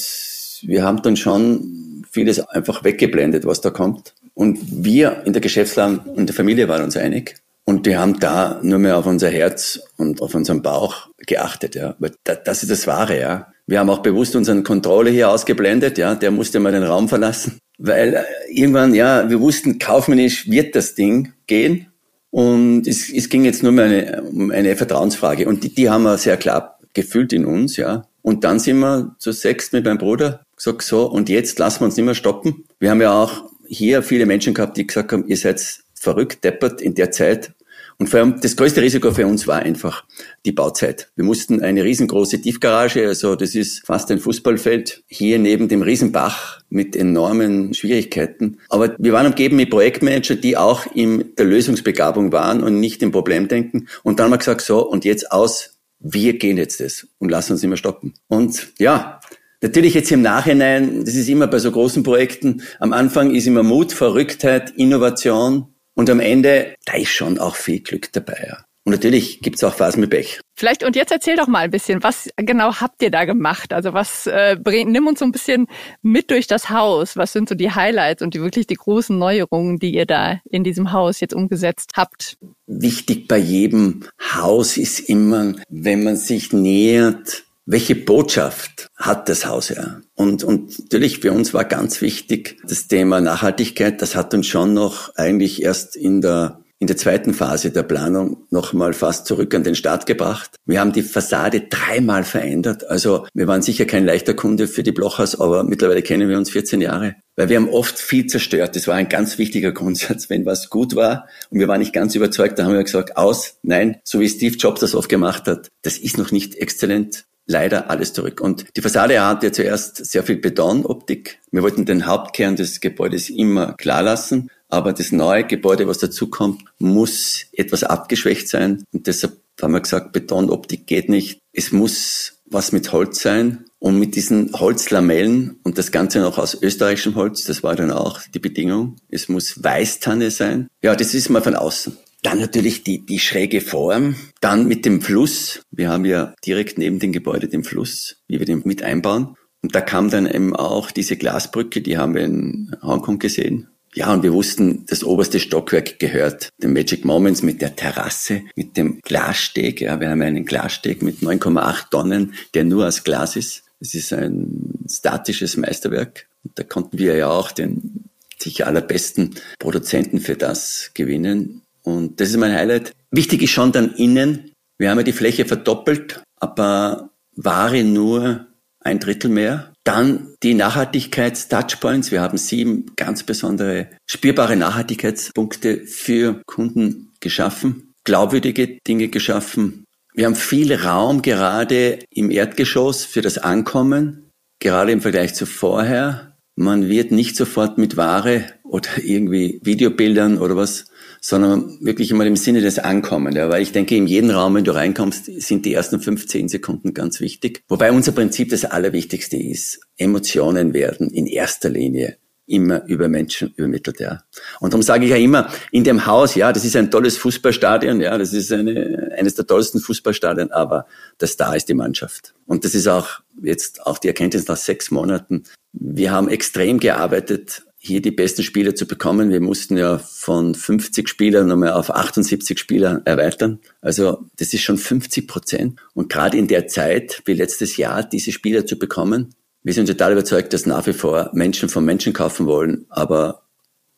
wir 0.62 0.84
haben 0.84 1.02
dann 1.02 1.16
schon 1.16 2.04
vieles 2.10 2.40
einfach 2.40 2.84
weggeblendet, 2.84 3.46
was 3.46 3.60
da 3.60 3.70
kommt. 3.70 4.14
Und 4.36 4.84
wir 4.84 5.22
in 5.24 5.32
der 5.32 5.40
Geschäftsleitung 5.40 6.00
und 6.14 6.26
der 6.26 6.36
Familie 6.36 6.68
waren 6.68 6.84
uns 6.84 6.96
einig. 6.96 7.36
Und 7.64 7.86
wir 7.86 7.98
haben 7.98 8.20
da 8.20 8.60
nur 8.62 8.78
mehr 8.78 8.98
auf 8.98 9.06
unser 9.06 9.30
Herz 9.30 9.80
und 9.96 10.20
auf 10.20 10.34
unseren 10.34 10.60
Bauch 10.60 11.08
geachtet, 11.26 11.74
ja. 11.74 11.96
Weil 11.98 12.12
das 12.22 12.62
ist 12.62 12.70
das 12.70 12.86
Wahre, 12.86 13.18
ja. 13.18 13.48
Wir 13.66 13.80
haben 13.80 13.88
auch 13.88 14.00
bewusst 14.00 14.36
unseren 14.36 14.62
Kontrolle 14.62 15.08
hier 15.10 15.30
ausgeblendet, 15.30 15.96
ja. 15.96 16.14
Der 16.14 16.30
musste 16.30 16.60
mal 16.60 16.70
den 16.70 16.82
Raum 16.82 17.08
verlassen. 17.08 17.58
Weil 17.78 18.12
äh, 18.12 18.24
irgendwann, 18.52 18.94
ja, 18.94 19.28
wir 19.30 19.40
wussten, 19.40 19.78
kaufmännisch 19.78 20.50
wird 20.50 20.76
das 20.76 20.94
Ding 20.94 21.32
gehen. 21.46 21.86
Und 22.30 22.86
es, 22.86 23.10
es 23.10 23.30
ging 23.30 23.46
jetzt 23.46 23.62
nur 23.62 23.72
mehr 23.72 23.86
eine, 23.86 24.22
um 24.22 24.50
eine 24.50 24.76
Vertrauensfrage. 24.76 25.48
Und 25.48 25.64
die, 25.64 25.74
die 25.74 25.88
haben 25.88 26.02
wir 26.02 26.18
sehr 26.18 26.36
klar 26.36 26.78
gefühlt 26.92 27.32
in 27.32 27.46
uns, 27.46 27.78
ja. 27.78 28.04
Und 28.20 28.44
dann 28.44 28.58
sind 28.58 28.80
wir 28.80 29.16
zu 29.18 29.32
sechst 29.32 29.72
mit 29.72 29.86
meinem 29.86 29.98
Bruder 29.98 30.44
gesagt, 30.56 30.82
so, 30.82 31.06
und 31.06 31.30
jetzt 31.30 31.58
lassen 31.58 31.80
wir 31.80 31.86
uns 31.86 31.96
nicht 31.96 32.04
mehr 32.04 32.14
stoppen. 32.14 32.64
Wir 32.78 32.90
haben 32.90 33.00
ja 33.00 33.12
auch 33.12 33.44
hier 33.68 34.02
viele 34.02 34.26
Menschen 34.26 34.54
gehabt, 34.54 34.76
die 34.76 34.86
gesagt 34.86 35.12
haben, 35.12 35.26
ihr 35.26 35.36
seid 35.36 35.80
verrückt, 35.94 36.44
deppert 36.44 36.80
in 36.80 36.94
der 36.94 37.10
Zeit. 37.10 37.52
Und 37.98 38.08
vor 38.08 38.20
allem 38.20 38.40
das 38.42 38.56
größte 38.56 38.82
Risiko 38.82 39.10
für 39.10 39.26
uns 39.26 39.46
war 39.46 39.60
einfach 39.60 40.04
die 40.44 40.52
Bauzeit. 40.52 41.10
Wir 41.16 41.24
mussten 41.24 41.62
eine 41.62 41.82
riesengroße 41.82 42.42
Tiefgarage, 42.42 43.06
also 43.06 43.36
das 43.36 43.54
ist 43.54 43.86
fast 43.86 44.10
ein 44.10 44.18
Fußballfeld, 44.18 45.02
hier 45.06 45.38
neben 45.38 45.68
dem 45.68 45.80
Riesenbach 45.80 46.60
mit 46.68 46.94
enormen 46.94 47.72
Schwierigkeiten. 47.72 48.58
Aber 48.68 48.94
wir 48.98 49.12
waren 49.12 49.26
umgeben 49.26 49.56
mit 49.56 49.70
Projektmanager, 49.70 50.34
die 50.34 50.58
auch 50.58 50.84
in 50.94 51.34
der 51.38 51.46
Lösungsbegabung 51.46 52.32
waren 52.32 52.62
und 52.62 52.80
nicht 52.80 53.02
im 53.02 53.12
Problemdenken. 53.12 53.88
Und 54.02 54.18
dann 54.18 54.24
haben 54.24 54.32
wir 54.32 54.38
gesagt, 54.38 54.60
so, 54.60 54.86
und 54.86 55.06
jetzt 55.06 55.32
aus, 55.32 55.78
wir 55.98 56.36
gehen 56.36 56.58
jetzt 56.58 56.80
das 56.80 57.06
und 57.18 57.30
lassen 57.30 57.52
uns 57.52 57.64
immer 57.64 57.78
stoppen. 57.78 58.12
Und 58.28 58.74
ja, 58.78 59.20
Natürlich 59.62 59.94
jetzt 59.94 60.12
im 60.12 60.22
Nachhinein, 60.22 61.04
das 61.04 61.14
ist 61.14 61.28
immer 61.28 61.46
bei 61.46 61.58
so 61.58 61.70
großen 61.70 62.02
Projekten, 62.02 62.62
am 62.78 62.92
Anfang 62.92 63.34
ist 63.34 63.46
immer 63.46 63.62
Mut, 63.62 63.92
Verrücktheit, 63.92 64.72
Innovation 64.76 65.74
und 65.94 66.10
am 66.10 66.20
Ende, 66.20 66.74
da 66.84 66.94
ist 66.94 67.10
schon 67.10 67.38
auch 67.38 67.56
viel 67.56 67.80
Glück 67.80 68.12
dabei. 68.12 68.46
Ja. 68.48 68.66
Und 68.86 68.92
natürlich 68.92 69.40
gibt's 69.40 69.64
auch 69.64 69.74
Phasen 69.74 70.00
mit 70.00 70.10
Pech. 70.10 70.38
Vielleicht 70.54 70.84
und 70.84 70.94
jetzt 70.94 71.10
erzähl 71.10 71.34
doch 71.34 71.48
mal 71.48 71.64
ein 71.64 71.72
bisschen, 71.72 72.04
was 72.04 72.30
genau 72.36 72.76
habt 72.76 73.02
ihr 73.02 73.10
da 73.10 73.24
gemacht? 73.24 73.72
Also 73.72 73.92
was 73.94 74.28
äh, 74.28 74.56
bring, 74.62 74.92
nimm 74.92 75.08
uns 75.08 75.18
so 75.18 75.24
ein 75.24 75.32
bisschen 75.32 75.66
mit 76.02 76.30
durch 76.30 76.46
das 76.46 76.70
Haus. 76.70 77.16
Was 77.16 77.32
sind 77.32 77.48
so 77.48 77.56
die 77.56 77.72
Highlights 77.72 78.22
und 78.22 78.34
die 78.34 78.40
wirklich 78.40 78.68
die 78.68 78.76
großen 78.76 79.18
Neuerungen, 79.18 79.80
die 79.80 79.92
ihr 79.92 80.06
da 80.06 80.40
in 80.48 80.62
diesem 80.62 80.92
Haus 80.92 81.18
jetzt 81.18 81.34
umgesetzt 81.34 81.94
habt? 81.96 82.38
Wichtig 82.68 83.26
bei 83.26 83.38
jedem 83.38 84.04
Haus 84.34 84.76
ist 84.76 85.00
immer, 85.00 85.54
wenn 85.68 86.04
man 86.04 86.16
sich 86.16 86.52
nähert, 86.52 87.45
welche 87.66 87.96
Botschaft 87.96 88.88
hat 88.96 89.28
das 89.28 89.44
Haus 89.44 89.68
ja? 89.68 90.00
Und, 90.14 90.44
und 90.44 90.78
natürlich 90.78 91.18
für 91.18 91.32
uns 91.32 91.52
war 91.52 91.64
ganz 91.64 92.00
wichtig 92.00 92.58
das 92.66 92.86
Thema 92.86 93.20
Nachhaltigkeit. 93.20 94.00
Das 94.00 94.14
hat 94.14 94.32
uns 94.32 94.46
schon 94.46 94.72
noch 94.72 95.14
eigentlich 95.16 95.62
erst 95.62 95.96
in 95.96 96.20
der 96.20 96.60
in 96.78 96.86
der 96.86 96.98
zweiten 96.98 97.32
Phase 97.32 97.70
der 97.70 97.84
Planung 97.84 98.46
nochmal 98.50 98.92
fast 98.92 99.26
zurück 99.26 99.54
an 99.54 99.64
den 99.64 99.74
Start 99.74 100.04
gebracht. 100.04 100.56
Wir 100.66 100.80
haben 100.80 100.92
die 100.92 101.02
Fassade 101.02 101.62
dreimal 101.62 102.22
verändert. 102.22 102.86
Also 102.88 103.26
wir 103.32 103.46
waren 103.46 103.62
sicher 103.62 103.86
kein 103.86 104.04
leichter 104.04 104.34
Kunde 104.34 104.68
für 104.68 104.82
die 104.82 104.92
Blochers, 104.92 105.40
aber 105.40 105.64
mittlerweile 105.64 106.02
kennen 106.02 106.28
wir 106.28 106.36
uns 106.36 106.50
14 106.50 106.82
Jahre. 106.82 107.16
Weil 107.34 107.48
wir 107.48 107.56
haben 107.56 107.70
oft 107.70 107.98
viel 107.98 108.26
zerstört. 108.26 108.76
Das 108.76 108.86
war 108.88 108.94
ein 108.94 109.08
ganz 109.08 109.38
wichtiger 109.38 109.72
Grundsatz. 109.72 110.28
Wenn 110.28 110.44
was 110.44 110.68
gut 110.68 110.94
war 110.94 111.26
und 111.48 111.60
wir 111.60 111.68
waren 111.68 111.80
nicht 111.80 111.94
ganz 111.94 112.14
überzeugt, 112.14 112.58
dann 112.58 112.66
haben 112.66 112.74
wir 112.74 112.84
gesagt, 112.84 113.16
aus, 113.16 113.56
nein, 113.62 113.96
so 114.04 114.20
wie 114.20 114.28
Steve 114.28 114.56
Jobs 114.56 114.80
das 114.80 114.94
oft 114.94 115.08
gemacht 115.08 115.46
hat, 115.46 115.68
das 115.80 115.96
ist 115.96 116.18
noch 116.18 116.30
nicht 116.30 116.56
exzellent 116.56 117.24
leider 117.46 117.90
alles 117.90 118.12
zurück. 118.12 118.40
Und 118.40 118.66
die 118.76 118.82
Fassade 118.82 119.24
hatte 119.24 119.52
zuerst 119.52 120.04
sehr 120.04 120.22
viel 120.22 120.36
Betonoptik. 120.36 121.38
Wir 121.50 121.62
wollten 121.62 121.84
den 121.84 122.06
Hauptkern 122.06 122.56
des 122.56 122.80
Gebäudes 122.80 123.30
immer 123.30 123.74
klar 123.74 124.02
lassen, 124.02 124.50
aber 124.68 124.92
das 124.92 125.12
neue 125.12 125.44
Gebäude, 125.44 125.86
was 125.86 125.98
dazukommt, 125.98 126.64
muss 126.78 127.46
etwas 127.52 127.84
abgeschwächt 127.84 128.48
sein. 128.48 128.84
Und 128.92 129.06
deshalb 129.06 129.36
haben 129.60 129.72
wir 129.72 129.80
gesagt, 129.80 130.12
Betonoptik 130.12 130.86
geht 130.86 131.08
nicht. 131.08 131.40
Es 131.52 131.72
muss 131.72 132.36
was 132.48 132.72
mit 132.72 132.92
Holz 132.92 133.20
sein. 133.20 133.64
Und 133.78 133.98
mit 133.98 134.16
diesen 134.16 134.52
Holzlamellen 134.54 135.60
und 135.62 135.78
das 135.78 135.92
Ganze 135.92 136.20
noch 136.20 136.38
aus 136.38 136.60
österreichischem 136.60 137.14
Holz, 137.14 137.44
das 137.44 137.62
war 137.62 137.76
dann 137.76 137.90
auch 137.90 138.20
die 138.34 138.38
Bedingung. 138.38 138.96
Es 139.10 139.28
muss 139.28 139.62
Weißtanne 139.62 140.30
sein. 140.30 140.68
Ja, 140.82 140.96
das 140.96 141.14
ist 141.14 141.28
mal 141.28 141.42
von 141.42 141.54
außen. 141.54 141.96
Dann 142.22 142.40
natürlich 142.40 142.82
die, 142.82 143.04
die 143.04 143.18
schräge 143.18 143.60
Form. 143.60 144.16
Dann 144.40 144.66
mit 144.66 144.84
dem 144.84 145.00
Fluss. 145.00 145.62
Wir 145.70 145.90
haben 145.90 146.04
ja 146.04 146.34
direkt 146.44 146.78
neben 146.78 146.98
dem 146.98 147.12
Gebäude 147.12 147.48
den 147.48 147.64
Fluss, 147.64 148.22
wie 148.26 148.38
wir 148.38 148.46
den 148.46 148.62
mit 148.64 148.82
einbauen. 148.82 149.36
Und 149.62 149.74
da 149.74 149.80
kam 149.80 150.10
dann 150.10 150.26
eben 150.26 150.54
auch 150.54 150.90
diese 150.90 151.16
Glasbrücke, 151.16 151.80
die 151.80 151.98
haben 151.98 152.14
wir 152.14 152.22
in 152.22 152.76
Hongkong 152.82 153.18
gesehen. 153.18 153.68
Ja, 153.94 154.12
und 154.12 154.22
wir 154.22 154.34
wussten, 154.34 154.84
das 154.86 155.02
oberste 155.02 155.40
Stockwerk 155.40 155.98
gehört 155.98 156.50
den 156.62 156.74
Magic 156.74 157.06
Moments 157.06 157.42
mit 157.42 157.62
der 157.62 157.74
Terrasse, 157.76 158.42
mit 158.54 158.76
dem 158.76 159.00
Glassteg. 159.00 159.80
Ja, 159.80 159.98
wir 160.00 160.10
haben 160.10 160.20
einen 160.20 160.44
Glassteg 160.44 161.02
mit 161.02 161.20
9,8 161.20 161.90
Tonnen, 161.90 162.34
der 162.52 162.64
nur 162.64 162.86
aus 162.86 163.04
Glas 163.04 163.36
ist. 163.36 163.64
Es 163.80 163.94
ist 163.94 164.12
ein 164.12 164.84
statisches 164.88 165.56
Meisterwerk. 165.56 166.28
Und 166.44 166.58
da 166.58 166.62
konnten 166.62 166.98
wir 166.98 167.16
ja 167.16 167.30
auch 167.30 167.50
den 167.52 168.04
sicher 168.38 168.66
allerbesten 168.66 169.34
Produzenten 169.58 170.20
für 170.20 170.36
das 170.36 170.90
gewinnen. 170.92 171.62
Und 171.86 172.20
das 172.20 172.30
ist 172.30 172.36
mein 172.36 172.52
Highlight. 172.52 172.92
Wichtig 173.12 173.42
ist 173.42 173.50
schon 173.50 173.70
dann 173.70 173.94
innen. 173.94 174.50
Wir 174.76 174.90
haben 174.90 174.98
ja 174.98 175.04
die 175.04 175.12
Fläche 175.12 175.44
verdoppelt, 175.44 176.22
aber 176.40 177.10
Ware 177.36 177.84
nur 177.84 178.46
ein 178.80 178.98
Drittel 178.98 179.30
mehr. 179.30 179.72
Dann 179.84 180.34
die 180.42 180.54
Nachhaltigkeits-Touchpoints. 180.54 182.10
Wir 182.10 182.22
haben 182.22 182.38
sieben 182.38 182.86
ganz 182.96 183.22
besondere 183.22 183.88
spürbare 184.04 184.56
Nachhaltigkeitspunkte 184.56 185.86
für 185.86 186.42
Kunden 186.46 187.12
geschaffen, 187.20 187.94
glaubwürdige 188.02 188.78
Dinge 188.86 189.08
geschaffen. 189.08 189.84
Wir 190.12 190.26
haben 190.26 190.34
viel 190.34 190.74
Raum 190.74 191.22
gerade 191.22 192.00
im 192.10 192.32
Erdgeschoss 192.32 193.04
für 193.04 193.22
das 193.22 193.38
Ankommen, 193.38 194.30
gerade 194.58 194.90
im 194.90 195.02
Vergleich 195.02 195.34
zu 195.34 195.46
vorher. 195.46 196.36
Man 196.56 196.88
wird 196.88 197.12
nicht 197.12 197.36
sofort 197.36 197.78
mit 197.78 197.96
Ware 197.96 198.44
oder 198.64 198.88
irgendwie 199.04 199.60
Videobildern 199.62 200.38
oder 200.38 200.56
was 200.56 200.86
sondern 201.20 201.78
wirklich 201.80 202.10
immer 202.10 202.26
im 202.26 202.36
Sinne 202.36 202.60
des 202.60 202.78
Ankommen. 202.78 203.34
Ja, 203.34 203.48
weil 203.48 203.62
ich 203.62 203.72
denke, 203.72 203.96
in 203.96 204.06
jedem 204.06 204.30
Raum, 204.30 204.54
wenn 204.54 204.64
du 204.64 204.74
reinkommst, 204.74 205.26
sind 205.40 205.64
die 205.64 205.74
ersten 205.74 206.00
15 206.00 206.48
Sekunden 206.48 206.94
ganz 206.94 207.20
wichtig. 207.20 207.62
Wobei 207.68 207.92
unser 207.92 208.12
Prinzip 208.12 208.50
das 208.50 208.64
Allerwichtigste 208.64 209.36
ist. 209.36 209.80
Emotionen 209.96 210.74
werden 210.74 211.10
in 211.10 211.26
erster 211.26 211.68
Linie 211.68 212.18
immer 212.46 212.84
über 212.86 213.08
Menschen 213.08 213.52
übermittelt, 213.56 214.00
ja. 214.00 214.22
Und 214.60 214.72
darum 214.72 214.82
sage 214.82 215.04
ich 215.04 215.10
ja 215.10 215.16
immer, 215.16 215.50
in 215.72 215.82
dem 215.82 216.06
Haus, 216.06 216.36
ja, 216.36 216.52
das 216.52 216.64
ist 216.64 216.76
ein 216.76 216.90
tolles 216.90 217.18
Fußballstadion, 217.18 218.00
ja, 218.00 218.16
das 218.16 218.32
ist 218.32 218.52
eine, 218.52 219.12
eines 219.16 219.34
der 219.34 219.46
tollsten 219.46 219.80
Fußballstadien, 219.80 220.52
aber 220.52 220.86
das 221.18 221.32
Star 221.32 221.56
ist 221.56 221.68
die 221.68 221.74
Mannschaft. 221.74 222.34
Und 222.46 222.64
das 222.64 222.74
ist 222.74 222.86
auch 222.86 223.20
jetzt 223.42 223.84
auch 223.84 223.98
die 223.98 224.08
Erkenntnis 224.08 224.46
nach 224.46 224.56
sechs 224.56 224.90
Monaten. 224.90 225.42
Wir 225.72 226.12
haben 226.12 226.28
extrem 226.28 226.78
gearbeitet 226.78 227.65
hier 227.86 228.02
die 228.02 228.10
besten 228.10 228.42
Spieler 228.42 228.74
zu 228.74 228.86
bekommen. 228.86 229.30
Wir 229.30 229.40
mussten 229.40 229.76
ja 229.76 229.98
von 229.98 230.54
50 230.54 231.08
Spielern 231.08 231.46
nochmal 231.46 231.72
auf 231.72 231.90
78 231.90 232.58
Spieler 232.58 233.00
erweitern. 233.04 233.60
Also 233.80 234.26
das 234.36 234.52
ist 234.52 234.62
schon 234.62 234.76
50 234.76 235.28
Prozent. 235.28 235.80
Und 235.94 236.10
gerade 236.10 236.36
in 236.36 236.48
der 236.48 236.66
Zeit 236.66 237.22
wie 237.24 237.34
letztes 237.34 237.76
Jahr 237.76 238.02
diese 238.02 238.32
Spieler 238.32 238.66
zu 238.66 238.78
bekommen, 238.78 239.34
wir 239.62 239.72
sind 239.72 239.86
total 239.86 240.12
überzeugt, 240.12 240.52
dass 240.52 240.66
nach 240.66 240.86
wie 240.86 240.92
vor 240.92 241.30
Menschen 241.32 241.68
von 241.68 241.84
Menschen 241.84 242.12
kaufen 242.12 242.46
wollen, 242.46 242.86
aber 242.88 243.42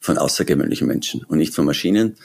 von 0.01 0.19
außergewöhnlichen 0.19 0.87
Menschen 0.87 1.25
und 1.25 1.39
nicht 1.39 1.55
von 1.55 1.65
Maschinen. 1.65 2.17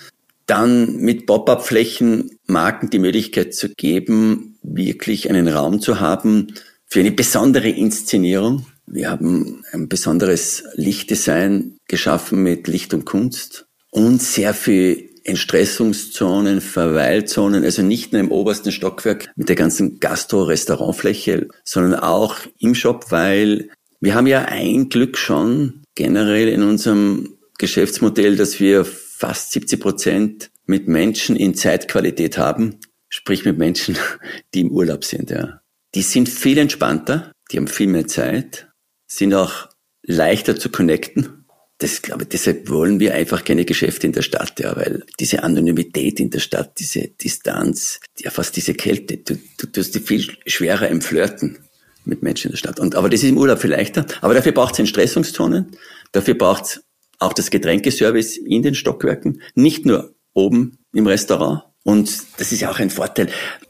Dann 0.46 0.98
mit 0.98 1.26
Pop-up-Flächen 1.26 2.38
Marken 2.46 2.90
die 2.90 3.00
Möglichkeit 3.00 3.54
zu 3.54 3.70
geben, 3.70 4.58
wirklich 4.62 5.30
einen 5.30 5.48
Raum 5.48 5.82
zu 5.82 6.00
haben 6.00 6.54
für 6.86 7.00
eine 7.00 7.12
besondere 7.12 7.70
Inszenierung 7.70 8.66
wir 8.86 9.10
haben 9.10 9.64
ein 9.72 9.88
besonderes 9.88 10.64
Lichtdesign 10.76 11.78
geschaffen 11.88 12.44
mit 12.44 12.68
Licht 12.68 12.94
und 12.94 13.06
Kunst 13.06 13.66
und 13.92 14.22
sehr 14.22 14.54
viel 14.54 15.10
Entstressungszonen, 15.24 16.60
Verweilzonen, 16.60 17.64
also 17.64 17.82
nicht 17.82 18.12
nur 18.12 18.20
im 18.20 18.32
obersten 18.32 18.72
Stockwerk 18.72 19.30
mit 19.36 19.48
der 19.48 19.56
ganzen 19.56 20.00
Gastro-Restaurantfläche, 20.00 21.48
sondern 21.64 22.00
auch 22.00 22.38
im 22.60 22.76
Shop, 22.76 23.06
weil 23.10 23.70
wir 24.02 24.16
haben 24.16 24.28
ja 24.28 24.46
ein 24.46 24.90
Glück 24.90 25.18
schon 25.18 25.84
generell 25.96 26.50
in 26.50 26.62
unserem 26.62 27.38
Geschäftsmodell, 27.58 28.36
dass 28.36 28.60
wir 28.60 28.84
fast 28.84 29.54
70 29.54 29.80
Prozent 29.80 30.52
mit 30.66 30.90
Menschen 30.90 31.38
in 31.38 31.56
Zeitqualität 31.56 32.38
haben, 32.38 32.80
sprich 33.08 33.46
mit 33.46 33.58
Menschen, 33.58 33.98
die 34.54 34.62
im 34.62 34.72
Urlaub 34.72 35.06
sind. 35.06 35.30
Ja. 35.30 35.62
Die 35.96 36.02
sind 36.02 36.28
viel 36.28 36.58
entspannter, 36.58 37.32
die 37.52 37.58
haben 37.58 37.68
viel 37.68 37.88
mehr 37.88 38.08
Zeit 38.08 38.68
sind 39.08 39.34
auch 39.34 39.70
leichter 40.04 40.58
zu 40.58 40.70
connecten. 40.70 41.46
Das 41.80 42.02
glaube 42.02 42.24
ich, 42.24 42.30
deshalb 42.30 42.70
wollen 42.70 43.00
wir 43.00 43.14
einfach 43.14 43.44
keine 43.44 43.66
Geschäfte 43.66 44.08
in 44.08 44.14
der 44.14 44.22
Stadt, 44.22 44.60
ja, 44.60 44.76
weil 44.76 45.04
diese 45.20 45.44
Anonymität 45.44 46.20
in 46.20 46.30
der 46.30 46.40
Stadt, 46.40 46.80
diese 46.80 47.08
Distanz, 47.08 48.00
ja 48.18 48.32
fast 48.32 48.56
diese 48.56 48.74
Kälte, 48.74 49.18
du, 49.18 49.38
du 49.58 49.68
tust 49.68 49.96
dich 49.96 50.04
viel 50.04 50.26
schwerer 50.46 50.88
im 50.88 51.02
Flirten. 51.02 51.58
mit 52.06 52.22
Menschen 52.22 52.48
in 52.48 52.52
der 52.52 52.58
Stadt. 52.58 52.80
Und, 52.80 52.96
aber 52.96 53.10
das 53.10 53.24
ist 53.24 53.30
im 53.30 53.38
Urlaub 53.38 53.60
viel 53.60 53.72
leichter. 53.72 54.06
Aber 54.22 54.34
dafür 54.34 54.52
braucht 54.52 54.74
es 54.74 54.80
Entstressungszonen. 54.80 55.72
Dafür 56.12 56.36
braucht 56.36 56.66
es 56.66 56.84
auch 57.20 57.34
das 57.34 57.50
Getränkeservice 57.50 58.38
in 58.38 58.62
den 58.62 58.76
Stockwerken. 58.76 59.42
Nicht 59.56 59.86
nur 59.86 60.14
oben 60.34 60.80
im 60.94 61.08
Restaurant. 61.08 61.64
Und 61.84 62.12
das 62.38 62.52
ist 62.52 62.62
ja 62.62 62.72
auch 62.72 62.80
ein 62.80 62.90
Vorteil. 62.90 63.30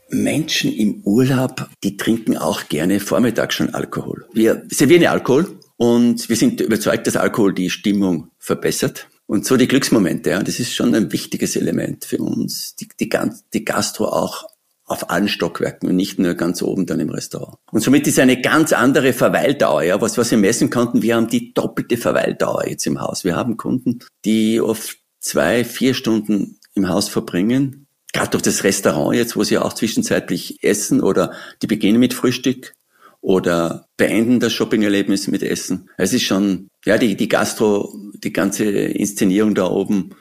Menschen 0.10 0.72
im 0.72 1.02
Urlaub, 1.04 1.70
die 1.84 1.98
trinken 1.98 2.38
auch 2.38 2.68
gerne 2.70 3.00
vormittags 3.00 3.56
schon 3.56 3.74
Alkohol. 3.74 4.26
Wir 4.34 4.64
servieren 4.70 5.06
Alkohol 5.06 5.58
und 5.78 6.30
wir 6.30 6.36
sind 6.36 6.62
überzeugt, 6.62 7.08
dass 7.08 7.16
Alkohol 7.16 7.54
die 7.54 7.70
Stimmung 7.70 8.30
verbessert. 8.38 9.08
Und 9.26 9.46
so 9.46 9.58
die 9.58 9.68
Glücksmomente, 9.68 10.32
ja, 10.32 10.44
das 10.44 10.60
ist 10.60 10.76
schon 10.76 10.94
ein 10.94 11.12
wichtiges 11.12 11.56
Element 11.56 12.06
für 12.06 12.18
uns, 12.18 12.76
die, 12.76 12.88
die, 13.00 13.10
die 13.54 13.66
Gastro 13.66 14.08
auch 14.08 14.46
auf 14.86 15.10
allen 15.10 15.30
Stockwerken 15.30 15.90
und 15.90 15.96
nicht 15.96 16.20
nur 16.20 16.34
ganz 16.34 16.62
oben 16.62 16.86
dann 16.86 17.00
im 17.00 17.10
Restaurant. 17.10 17.58
Und 17.72 17.82
somit 17.82 18.06
ist 18.06 18.20
eine 18.20 18.42
ganz 18.42 18.74
andere 18.74 19.14
Verweildauer, 19.14 19.84
ja, 19.84 20.02
was, 20.02 20.18
was 20.18 20.30
wir 20.30 20.38
messen 20.38 20.70
konnten, 20.70 21.02
wir 21.02 21.16
haben 21.16 21.30
die 21.30 21.54
doppelte 21.54 21.98
Verweildauer 21.98 22.68
jetzt 22.68 22.86
im 22.86 23.00
Haus. 23.00 23.24
Wir 23.24 23.36
haben 23.36 23.58
Kunden, 23.58 24.00
die 24.26 24.60
oft 24.60 24.98
zwei, 25.20 25.64
vier 25.64 25.94
Stunden 25.94 26.60
im 26.76 26.90
Haus 26.90 27.08
verbringen, 27.08 27.83
gerade 28.14 28.30
durch 28.30 28.44
das 28.44 28.64
Restaurant 28.64 29.16
jetzt, 29.16 29.36
wo 29.36 29.44
sie 29.44 29.58
auch 29.58 29.74
zwischenzeitlich 29.74 30.64
essen 30.64 31.02
oder 31.02 31.34
die 31.62 31.68
beginnen 31.68 32.00
mit 32.00 32.14
Frühstück 32.14 32.74
oder 33.20 33.88
beenden 33.98 34.40
das 34.40 34.54
Shopping-Erlebnis 34.54 35.28
mit 35.28 35.44
Essen. 35.44 35.90
Es 35.98 36.14
ist 36.14 36.24
schon, 36.24 36.70
ja, 36.86 36.98
die, 36.98 37.16
die 37.16 37.30
Gastro, 37.30 37.94
die 38.14 38.34
ganze 38.34 38.66
Inszenierung 38.66 39.56
da 39.56 39.66
oben, 39.68 40.12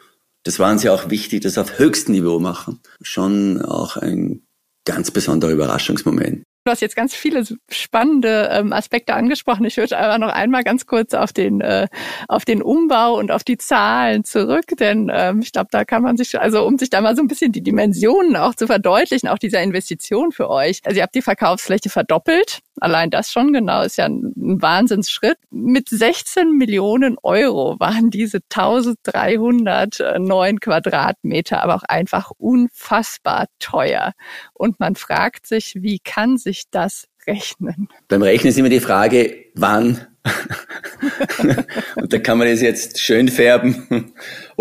das 0.44 0.58
waren 0.58 0.78
sie 0.78 0.88
auch 0.88 1.10
wichtig, 1.10 1.42
das 1.42 1.58
auf 1.58 1.78
höchstem 1.78 2.14
Niveau 2.14 2.38
machen. 2.38 2.80
Schon 3.00 3.60
auch 3.60 3.96
ein 3.96 4.42
ganz 4.84 5.10
besonderer 5.10 5.52
Überraschungsmoment. 5.52 6.44
Du 6.64 6.70
hast 6.70 6.80
jetzt 6.80 6.94
ganz 6.94 7.12
viele 7.12 7.44
spannende 7.70 8.48
ähm, 8.52 8.72
Aspekte 8.72 9.14
angesprochen. 9.14 9.64
Ich 9.64 9.78
würde 9.78 9.98
aber 9.98 10.18
noch 10.18 10.32
einmal 10.32 10.62
ganz 10.62 10.86
kurz 10.86 11.12
auf 11.12 11.32
den 11.32 11.60
äh, 11.60 11.88
auf 12.28 12.44
den 12.44 12.62
Umbau 12.62 13.18
und 13.18 13.32
auf 13.32 13.42
die 13.42 13.58
Zahlen 13.58 14.22
zurück, 14.22 14.66
denn 14.78 15.10
ähm, 15.12 15.40
ich 15.40 15.50
glaube, 15.50 15.68
da 15.72 15.84
kann 15.84 16.02
man 16.02 16.16
sich 16.16 16.38
also 16.40 16.64
um 16.64 16.78
sich 16.78 16.88
da 16.88 17.00
mal 17.00 17.16
so 17.16 17.22
ein 17.22 17.26
bisschen 17.26 17.50
die 17.50 17.62
Dimensionen 17.62 18.36
auch 18.36 18.54
zu 18.54 18.68
verdeutlichen, 18.68 19.28
auch 19.28 19.38
dieser 19.38 19.60
Investition 19.60 20.30
für 20.30 20.48
euch. 20.50 20.80
Also 20.84 20.98
ihr 20.98 21.02
habt 21.02 21.16
die 21.16 21.22
Verkaufsfläche 21.22 21.90
verdoppelt. 21.90 22.60
Allein 22.80 23.10
das 23.10 23.32
schon 23.32 23.52
genau 23.52 23.82
ist 23.82 23.98
ja 23.98 24.04
ein, 24.06 24.32
Wahnsinnsschritt. 24.36 25.38
Mit 25.50 25.88
16 25.88 26.56
Millionen 26.56 27.16
Euro 27.22 27.80
waren 27.80 28.10
diese 28.10 28.38
1309 28.54 30.60
Quadratmeter 30.60 31.60
aber 31.62 31.74
auch 31.74 31.82
einfach 31.84 32.30
unfassbar 32.38 33.46
teuer. 33.58 34.12
Und 34.54 34.80
man 34.80 34.94
fragt 34.94 35.46
sich, 35.46 35.74
wie 35.80 35.98
kann 35.98 36.38
sich 36.38 36.52
sich 36.52 36.64
das 36.70 37.08
rechnen? 37.26 37.88
Beim 38.08 38.22
Rechnen 38.22 38.50
ist 38.50 38.58
immer 38.58 38.68
die 38.68 38.80
Frage, 38.80 39.46
wann. 39.54 40.06
und 41.96 42.12
da 42.12 42.18
kann 42.18 42.38
man 42.38 42.46
das 42.46 42.60
jetzt 42.60 43.00
schön 43.00 43.28
färben 43.28 44.12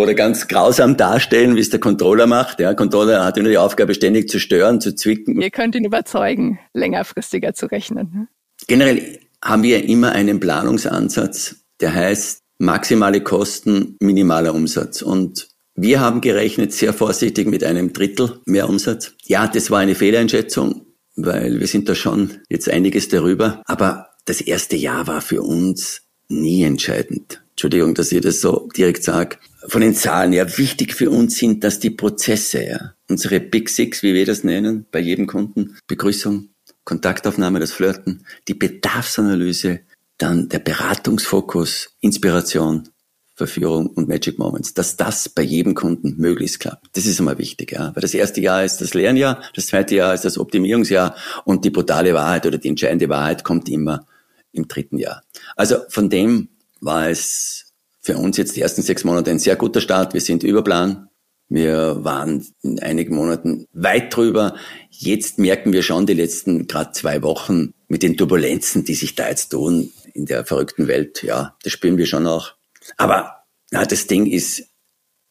oder 0.02 0.14
ganz 0.14 0.48
grausam 0.48 0.98
darstellen, 0.98 1.56
wie 1.56 1.60
es 1.60 1.70
der 1.70 1.80
Controller 1.80 2.28
macht. 2.28 2.60
Der 2.60 2.76
Controller 2.76 3.24
hat 3.24 3.38
nur 3.38 3.50
die 3.50 3.58
Aufgabe, 3.58 3.94
ständig 3.94 4.30
zu 4.30 4.40
stören, 4.40 4.82
zu 4.82 4.96
zwicken. 4.96 5.40
Ihr 5.40 5.52
könnt 5.52 5.76
ihn 5.76 5.86
überzeugen, 5.86 6.60
längerfristiger 6.74 7.54
zu 7.54 7.68
rechnen. 7.68 8.12
Ne? 8.14 8.28
Generell 8.68 9.20
haben 9.44 9.64
wir 9.64 9.84
immer 9.86 10.12
einen 10.12 10.40
Planungsansatz, 10.40 11.56
der 11.80 11.94
heißt 11.94 12.42
maximale 12.60 13.22
Kosten, 13.22 13.98
minimaler 14.00 14.54
Umsatz. 14.54 15.02
Und 15.02 15.48
wir 15.76 16.00
haben 16.00 16.22
gerechnet 16.22 16.74
sehr 16.74 16.94
vorsichtig 16.94 17.48
mit 17.48 17.64
einem 17.64 17.94
Drittel 17.94 18.40
mehr 18.46 18.70
Umsatz. 18.70 19.14
Ja, 19.26 19.48
das 19.48 19.72
war 19.72 19.80
eine 19.80 19.96
Fehleinschätzung 19.96 20.86
weil 21.16 21.60
wir 21.60 21.68
sind 21.68 21.90
da 21.90 21.96
schon 21.96 22.40
jetzt 22.50 22.70
einiges 22.70 23.08
darüber. 23.10 23.62
Aber 23.66 24.10
das 24.26 24.42
erste 24.42 24.76
Jahr 24.76 25.08
war 25.08 25.22
für 25.22 25.42
uns 25.42 26.04
nie 26.28 26.64
entscheidend. 26.64 27.42
Entschuldigung, 27.52 27.94
dass 27.94 28.12
ich 28.12 28.22
das 28.22 28.42
so 28.42 28.70
direkt 28.76 29.04
sage. 29.04 29.38
Von 29.68 29.82
den 29.82 29.96
Zahlen 29.96 30.34
her, 30.34 30.58
wichtig 30.58 30.96
für 30.96 31.10
uns 31.10 31.38
sind, 31.38 31.64
dass 31.64 31.80
die 31.80 31.92
Prozesse, 31.92 32.64
ja, 32.64 32.94
unsere 33.08 33.40
Big 33.40 33.70
Six, 33.70 34.02
wie 34.04 34.14
wir 34.14 34.26
das 34.26 34.44
nennen, 34.44 34.86
bei 34.92 35.00
jedem 35.00 35.28
Kunden, 35.28 35.78
Begrüßung, 35.88 36.50
Kontaktaufnahme, 36.84 37.60
das 37.60 37.72
Flirten, 37.72 38.26
die 38.48 38.54
Bedarfsanalyse, 38.54 39.82
dann 40.18 40.50
der 40.50 40.60
Beratungsfokus, 40.60 41.96
Inspiration, 42.00 42.90
Verführung 43.36 43.88
und 43.88 44.08
Magic 44.08 44.38
Moments, 44.38 44.74
dass 44.74 44.98
das 44.98 45.30
bei 45.30 45.42
jedem 45.42 45.74
Kunden 45.74 46.16
möglichst 46.18 46.60
klappt. 46.60 46.90
Das 46.94 47.06
ist 47.06 47.20
einmal 47.20 47.40
wichtig, 47.40 47.72
ja. 47.72 47.92
Weil 47.96 48.02
das 48.02 48.14
erste 48.14 48.40
Jahr 48.40 48.64
ist 48.64 48.82
das 48.82 48.94
Lernjahr, 48.94 49.42
das 49.56 49.68
zweite 49.68 49.96
Jahr 49.96 50.14
ist 50.14 50.26
das 50.26 50.38
Optimierungsjahr 50.38 51.16
und 51.46 51.66
die 51.66 51.72
brutale 51.72 52.14
Wahrheit 52.14 52.46
oder 52.46 52.60
die 52.60 52.68
entscheidende 52.68 53.10
Wahrheit 53.10 53.44
kommt 53.44 53.68
immer 53.68 54.06
im 54.52 54.68
dritten 54.68 54.98
Jahr. 54.98 55.24
Also 55.56 55.78
von 55.90 56.10
dem 56.10 56.50
war 56.82 57.10
es 57.10 57.71
für 58.02 58.18
uns 58.18 58.38
jetzt 58.38 58.56
die 58.56 58.62
ersten 58.62 58.82
sechs 58.82 59.04
Monate 59.04 59.32
ein 59.32 59.40
sehr 59.40 59.56
guter 59.56 59.82
Start. 59.82 60.14
Wir 60.14 60.22
sind 60.22 60.44
über 60.44 60.64
Plan. 60.64 61.08
Wir 61.50 62.04
waren 62.04 62.48
in 62.62 62.80
einigen 62.80 63.14
Monaten 63.14 63.68
weit 63.74 64.16
drüber. 64.16 64.56
Jetzt 64.90 65.38
merken 65.38 65.74
wir 65.74 65.84
schon 65.84 66.06
die 66.06 66.14
letzten 66.14 66.66
gerade 66.66 66.94
zwei 66.94 67.22
Wochen 67.24 67.74
mit 67.90 68.04
den 68.04 68.16
Turbulenzen, 68.16 68.86
die 68.86 68.96
sich 68.96 69.16
da 69.16 69.28
jetzt 69.28 69.50
tun 69.50 69.92
in 70.14 70.26
der 70.26 70.46
verrückten 70.46 70.88
Welt. 70.88 71.24
Ja, 71.24 71.58
das 71.64 71.74
spüren 71.74 71.98
wir 71.98 72.06
schon 72.06 72.26
auch. 72.26 72.54
Aber 72.96 73.44
ja, 73.72 73.86
das 73.86 74.08
Ding 74.08 74.26
ist 74.26 74.64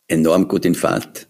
enorm 0.09 0.47
gut 0.47 0.67
in 0.67 0.75
Fahrt. 0.75 1.30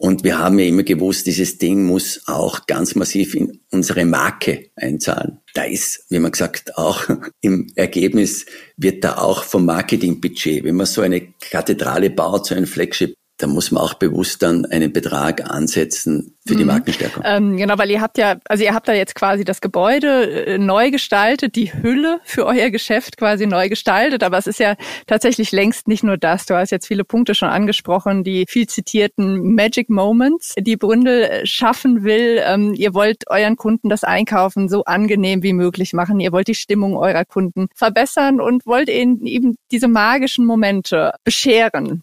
Und 0.00 0.22
wir 0.22 0.38
haben 0.38 0.60
ja 0.60 0.64
immer 0.64 0.84
gewusst, 0.84 1.26
dieses 1.26 1.58
Ding 1.58 1.84
muss 1.84 2.22
auch 2.26 2.66
ganz 2.66 2.94
massiv 2.94 3.34
in 3.34 3.60
unsere 3.72 4.04
Marke 4.04 4.70
einzahlen. 4.76 5.40
Da 5.54 5.64
ist, 5.64 6.04
wie 6.08 6.20
man 6.20 6.30
gesagt, 6.30 6.78
auch 6.78 7.02
im 7.40 7.66
Ergebnis 7.74 8.46
wird 8.76 9.02
da 9.02 9.18
auch 9.18 9.42
vom 9.42 9.66
Marketingbudget, 9.66 10.62
wenn 10.62 10.76
man 10.76 10.86
so 10.86 11.02
eine 11.02 11.32
Kathedrale 11.50 12.10
baut, 12.10 12.46
so 12.46 12.54
ein 12.54 12.66
Flagship, 12.66 13.14
da 13.38 13.46
muss 13.46 13.70
man 13.70 13.82
auch 13.82 13.94
bewusst 13.94 14.42
dann 14.42 14.66
einen 14.66 14.92
Betrag 14.92 15.48
ansetzen 15.48 16.36
für 16.44 16.56
die 16.56 16.64
mhm. 16.64 16.68
Markenstärkung. 16.68 17.22
Ähm, 17.24 17.56
genau, 17.56 17.78
weil 17.78 17.90
ihr 17.90 18.00
habt 18.00 18.18
ja, 18.18 18.36
also 18.46 18.64
ihr 18.64 18.74
habt 18.74 18.88
da 18.88 18.94
jetzt 18.94 19.14
quasi 19.14 19.44
das 19.44 19.60
Gebäude 19.60 20.46
äh, 20.46 20.58
neu 20.58 20.90
gestaltet, 20.90 21.54
die 21.54 21.72
Hülle 21.72 22.20
für 22.24 22.46
euer 22.46 22.70
Geschäft 22.70 23.16
quasi 23.16 23.46
neu 23.46 23.68
gestaltet, 23.68 24.24
aber 24.24 24.38
es 24.38 24.48
ist 24.48 24.58
ja 24.58 24.74
tatsächlich 25.06 25.52
längst 25.52 25.86
nicht 25.86 26.02
nur 26.02 26.16
das. 26.16 26.46
Du 26.46 26.54
hast 26.54 26.70
jetzt 26.70 26.88
viele 26.88 27.04
Punkte 27.04 27.34
schon 27.36 27.48
angesprochen, 27.48 28.24
die 28.24 28.44
viel 28.48 28.66
zitierten 28.66 29.54
Magic 29.54 29.88
Moments, 29.88 30.54
die 30.58 30.76
Bründel 30.76 31.22
äh, 31.22 31.46
schaffen 31.46 32.02
will. 32.02 32.42
Ähm, 32.44 32.74
ihr 32.74 32.92
wollt 32.92 33.30
euren 33.30 33.56
Kunden 33.56 33.88
das 33.88 34.02
Einkaufen 34.02 34.68
so 34.68 34.84
angenehm 34.84 35.44
wie 35.44 35.52
möglich 35.52 35.92
machen. 35.92 36.18
Ihr 36.18 36.32
wollt 36.32 36.48
die 36.48 36.56
Stimmung 36.56 36.96
eurer 36.96 37.24
Kunden 37.24 37.68
verbessern 37.74 38.40
und 38.40 38.66
wollt 38.66 38.88
ihnen 38.88 39.24
eben 39.26 39.56
diese 39.70 39.86
magischen 39.86 40.44
Momente 40.44 41.12
bescheren. 41.22 42.02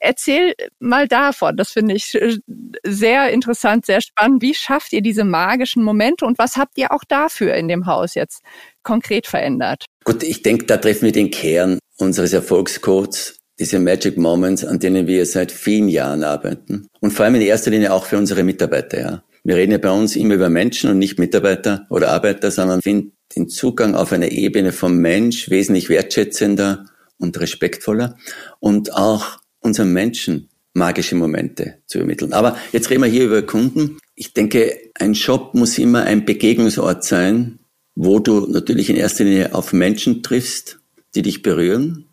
Erzähl 0.00 0.54
mal 0.78 1.08
davon. 1.08 1.56
Das 1.56 1.70
finde 1.70 1.94
ich 1.94 2.14
äh, 2.14 2.36
sehr 2.84 3.30
interessant, 3.30 3.86
sehr 3.86 4.00
spannend. 4.00 4.42
Wie 4.42 4.54
schafft 4.54 4.92
ihr 4.92 5.02
diese 5.02 5.24
magischen 5.24 5.82
Momente 5.82 6.24
und 6.24 6.38
was 6.38 6.56
habt 6.56 6.78
ihr 6.78 6.92
auch 6.92 7.04
dafür 7.04 7.54
in 7.54 7.68
dem 7.68 7.86
Haus 7.86 8.14
jetzt 8.14 8.42
konkret 8.82 9.26
verändert? 9.26 9.86
Gut, 10.04 10.22
ich 10.22 10.42
denke, 10.42 10.66
da 10.66 10.76
treffen 10.76 11.06
wir 11.06 11.12
den 11.12 11.30
Kern 11.30 11.78
unseres 11.98 12.32
Erfolgscodes, 12.32 13.38
diese 13.58 13.78
Magic 13.78 14.16
Moments, 14.16 14.64
an 14.64 14.78
denen 14.78 15.06
wir 15.06 15.24
seit 15.26 15.50
vielen 15.50 15.88
Jahren 15.88 16.24
arbeiten. 16.24 16.88
Und 17.00 17.12
vor 17.12 17.24
allem 17.24 17.36
in 17.36 17.42
erster 17.42 17.70
Linie 17.70 17.92
auch 17.92 18.04
für 18.04 18.18
unsere 18.18 18.42
Mitarbeiter, 18.42 19.00
ja. 19.00 19.22
Wir 19.44 19.54
reden 19.54 19.70
ja 19.70 19.78
bei 19.78 19.92
uns 19.92 20.16
immer 20.16 20.34
über 20.34 20.48
Menschen 20.48 20.90
und 20.90 20.98
nicht 20.98 21.20
Mitarbeiter 21.20 21.86
oder 21.88 22.08
Arbeiter, 22.08 22.50
sondern 22.50 22.82
finden 22.82 23.12
den 23.36 23.48
Zugang 23.48 23.94
auf 23.94 24.12
einer 24.12 24.32
Ebene 24.32 24.72
vom 24.72 24.96
Mensch 24.96 25.50
wesentlich 25.50 25.88
wertschätzender 25.88 26.86
und 27.18 27.38
respektvoller 27.38 28.16
und 28.58 28.92
auch 28.92 29.38
unseren 29.66 29.92
Menschen 29.92 30.48
magische 30.72 31.14
Momente 31.14 31.78
zu 31.86 31.98
übermitteln. 31.98 32.32
Aber 32.32 32.56
jetzt 32.72 32.90
reden 32.90 33.02
wir 33.02 33.10
hier 33.10 33.24
über 33.24 33.42
Kunden. 33.42 33.98
Ich 34.14 34.32
denke, 34.34 34.78
ein 34.94 35.14
Shop 35.14 35.54
muss 35.54 35.78
immer 35.78 36.04
ein 36.04 36.24
Begegnungsort 36.24 37.04
sein, 37.04 37.58
wo 37.94 38.18
du 38.18 38.46
natürlich 38.46 38.90
in 38.90 38.96
erster 38.96 39.24
Linie 39.24 39.54
auf 39.54 39.72
Menschen 39.72 40.22
triffst, 40.22 40.78
die 41.14 41.22
dich 41.22 41.42
berühren, 41.42 42.06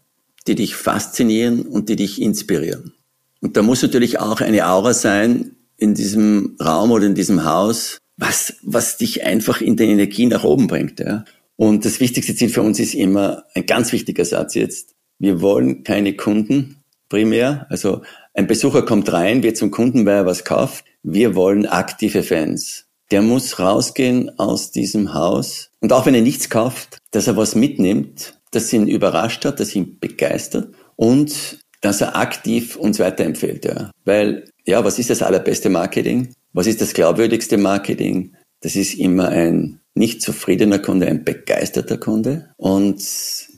die 0.47 0.55
dich 0.55 0.75
faszinieren 0.75 1.63
und 1.63 1.89
die 1.89 1.97
dich 1.97 2.21
inspirieren. 2.21 2.93
Und 3.41 3.57
da 3.57 3.61
muss 3.61 3.81
natürlich 3.81 4.19
auch 4.19 4.39
eine 4.39 4.67
Aura 4.67 4.93
sein 4.93 5.57
in 5.77 5.93
diesem 5.93 6.55
Raum 6.63 6.91
oder 6.91 7.05
in 7.05 7.15
diesem 7.15 7.43
Haus, 7.43 7.97
was, 8.15 8.55
was 8.61 8.97
dich 8.97 9.25
einfach 9.25 9.59
in 9.59 9.75
der 9.75 9.87
Energie 9.87 10.25
nach 10.25 10.45
oben 10.45 10.67
bringt. 10.67 11.01
Ja. 11.01 11.25
Und 11.57 11.83
das 11.83 11.99
wichtigste 11.99 12.35
Ziel 12.35 12.49
für 12.49 12.61
uns 12.61 12.79
ist 12.79 12.93
immer 12.93 13.43
ein 13.53 13.65
ganz 13.65 13.91
wichtiger 13.91 14.23
Satz 14.23 14.55
jetzt. 14.55 14.95
Wir 15.19 15.41
wollen 15.41 15.83
keine 15.83 16.15
Kunden, 16.15 16.82
primär. 17.13 17.67
Also 17.69 18.01
ein 18.33 18.47
Besucher 18.47 18.81
kommt 18.81 19.13
rein, 19.13 19.43
wird 19.43 19.55
zum 19.55 19.69
Kunden, 19.69 20.03
weil 20.07 20.15
er 20.15 20.25
was 20.25 20.43
kauft. 20.43 20.83
Wir 21.03 21.35
wollen 21.35 21.67
aktive 21.67 22.23
Fans. 22.23 22.85
Der 23.11 23.21
muss 23.21 23.59
rausgehen 23.59 24.39
aus 24.39 24.71
diesem 24.71 25.13
Haus 25.13 25.69
und 25.79 25.93
auch 25.93 26.07
wenn 26.07 26.15
er 26.15 26.21
nichts 26.21 26.49
kauft, 26.49 26.97
dass 27.11 27.27
er 27.27 27.37
was 27.37 27.53
mitnimmt, 27.53 28.39
das 28.49 28.73
ihn 28.73 28.87
überrascht 28.87 29.45
hat, 29.45 29.59
das 29.59 29.75
ihn 29.75 29.99
begeistert 29.99 30.73
und 30.95 31.59
dass 31.81 32.01
er 32.01 32.15
aktiv 32.15 32.77
uns 32.77 32.97
weiterempfiehlt. 32.97 33.65
Ja. 33.65 33.91
Weil, 34.05 34.45
ja, 34.65 34.83
was 34.83 34.97
ist 34.97 35.11
das 35.11 35.21
allerbeste 35.21 35.69
Marketing? 35.69 36.33
Was 36.53 36.65
ist 36.65 36.81
das 36.81 36.95
glaubwürdigste 36.95 37.59
Marketing? 37.59 38.33
Das 38.61 38.75
ist 38.75 38.95
immer 38.95 39.29
ein 39.29 39.81
nicht 39.93 40.23
zufriedener 40.23 40.79
Kunde 40.79 41.05
ein 41.05 41.23
begeisterter 41.23 41.97
Kunde. 41.97 42.49
Und 42.57 43.03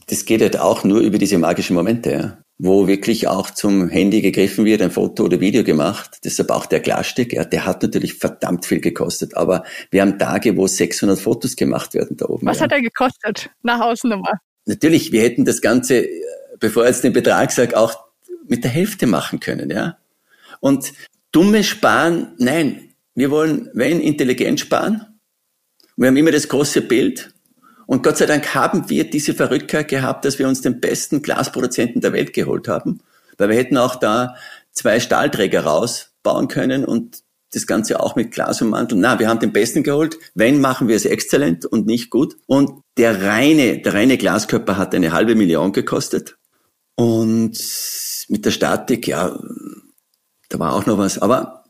das 0.07 0.25
geht 0.25 0.41
halt 0.41 0.59
auch 0.59 0.83
nur 0.83 1.00
über 1.00 1.19
diese 1.19 1.38
magischen 1.38 1.77
Momente, 1.77 2.12
ja 2.12 2.38
wo 2.57 2.88
wirklich 2.88 3.27
auch 3.27 3.51
zum 3.51 3.89
Handy 3.89 4.21
gegriffen 4.21 4.63
wird, 4.63 4.81
ein 4.81 4.91
Foto 4.91 5.25
oder 5.25 5.41
Video 5.41 5.63
gemacht. 5.63 6.19
Deshalb 6.24 6.51
auch 6.51 6.65
der 6.65 6.79
Glasstick, 6.79 7.33
ja, 7.33 7.43
der 7.43 7.65
hat 7.65 7.83
natürlich 7.83 8.13
verdammt 8.13 8.65
viel 8.65 8.79
gekostet. 8.79 9.35
Aber 9.35 9.65
wir 9.91 10.01
haben 10.01 10.17
Tage, 10.17 10.55
wo 10.55 10.65
600 10.65 11.19
Fotos 11.19 11.55
gemacht 11.55 11.93
werden 11.93 12.15
da 12.15 12.27
oben. 12.27 12.47
Was 12.47 12.59
ja. 12.59 12.65
hat 12.65 12.71
er 12.71 12.81
gekostet? 12.81 13.50
Nach 13.62 13.79
Hausnummer. 13.79 14.39
Natürlich, 14.65 15.12
wir 15.12 15.21
hätten 15.21 15.43
das 15.43 15.62
Ganze, 15.62 16.07
bevor 16.59 16.83
ich 16.83 16.91
jetzt 16.91 17.03
den 17.03 17.13
Betrag 17.13 17.51
sage, 17.51 17.77
auch 17.77 18.05
mit 18.47 18.63
der 18.63 18.71
Hälfte 18.71 19.05
machen 19.05 19.39
können, 19.39 19.69
ja. 19.69 19.97
Und 20.62 20.93
dumme 21.31 21.63
Sparen, 21.63 22.33
nein. 22.38 22.93
Wir 23.15 23.31
wollen, 23.31 23.69
wenn, 23.74 24.00
intelligent 24.00 24.59
sparen. 24.59 25.19
Wir 25.97 26.07
haben 26.07 26.17
immer 26.17 26.31
das 26.31 26.47
große 26.47 26.81
Bild 26.81 27.33
und 27.88 28.04
Gott 28.04 28.18
sei 28.18 28.25
Dank 28.25 28.56
haben 28.56 28.89
wir 28.89 29.10
diese 29.10 29.34
Verrücktheit 29.34 29.88
gehabt, 29.88 30.25
dass 30.25 30.39
wir 30.39 30.48
uns 30.48 30.62
den 30.62 30.80
besten 30.80 31.22
Glasproduzenten 31.22 32.01
der 32.01 32.13
Welt 32.13 32.34
geholt 32.34 32.68
haben, 32.68 33.00
weil 33.38 33.50
wir 33.50 33.56
hätten 33.58 33.77
auch 33.77 33.96
da 33.96 34.36
zwei 34.72 35.00
Stahlträger 35.00 35.65
rausbauen 35.65 36.48
können 36.48 36.86
und 36.86 37.24
das 37.54 37.68
Ganze 37.68 38.01
auch 38.01 38.15
mit 38.15 38.32
Glas 38.32 38.62
ummanteln. 38.62 39.01
Na, 39.01 39.18
wir 39.18 39.30
haben 39.30 39.39
den 39.39 39.54
besten 39.54 39.84
geholt. 39.84 40.18
Wenn, 40.34 40.60
machen 40.60 40.88
wir 40.88 40.96
es 40.96 41.06
exzellent 41.06 41.65
und 41.65 41.86
nicht 41.86 42.10
gut. 42.10 42.36
Und 42.48 42.82
der 42.98 43.24
reine, 43.24 43.80
der 43.80 43.94
reine 43.94 44.18
Glaskörper 44.18 44.77
hat 44.77 44.94
eine 44.94 45.13
halbe 45.13 45.36
Million 45.36 45.72
gekostet. 45.72 46.36
Und 46.96 47.58
mit 48.27 48.46
der 48.46 48.51
Statik, 48.51 49.08
ja, 49.08 49.39
da 50.50 50.60
war 50.60 50.74
auch 50.74 50.86
noch 50.86 50.98
was. 50.98 51.18
Aber 51.18 51.63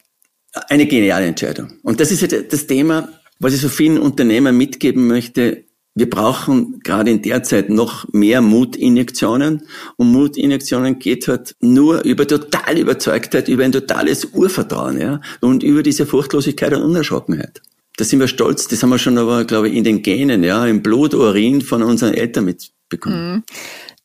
eine 0.70 0.88
geniale 0.88 1.28
Entscheidung. 1.28 1.74
Und 1.84 2.00
das 2.00 2.12
ist 2.12 2.52
das 2.52 2.68
Thema, 2.68 3.10
was 3.40 3.54
ich 3.54 3.62
so 3.62 3.70
vielen 3.70 4.00
Unternehmern 4.00 4.58
mitgeben 4.58 5.06
möchte 5.06 5.65
wir 5.96 6.10
brauchen 6.10 6.82
gerade 6.82 7.10
in 7.10 7.22
der 7.22 7.44
Zeit 7.44 7.70
noch 7.70 8.06
mehr 8.12 8.42
Mutinjektionen. 8.42 9.64
Und 9.96 10.12
Mutinjektionen 10.12 11.00
geht 11.00 11.28
halt 11.30 11.56
nur 11.62 12.04
über 12.04 12.28
totale 12.28 12.82
Überzeugtheit, 12.82 13.48
über 13.48 13.64
ein 13.64 13.72
totales 13.72 14.26
Urvertrauen, 14.26 15.00
ja, 15.00 15.22
und 15.40 15.64
über 15.64 15.84
diese 15.84 16.06
Furchtlosigkeit 16.06 16.74
und 16.74 16.84
Unerschrockenheit. 16.84 17.62
Da 17.98 18.04
sind 18.04 18.20
wir 18.20 18.28
stolz, 18.28 18.68
das 18.68 18.84
haben 18.84 18.90
wir 18.90 19.00
schon 19.00 19.18
aber, 19.18 19.46
glaube 19.46 19.70
ich, 19.70 19.76
in 19.76 19.86
den 19.86 20.02
Genen, 20.02 20.44
ja, 20.44 20.68
im 20.68 20.84
Blut, 20.84 21.14
Urin 21.14 21.62
von 21.62 21.82
unseren 21.82 22.14
Eltern 22.14 22.44
mitbekommen. 22.44 23.36
Mhm. 23.36 23.44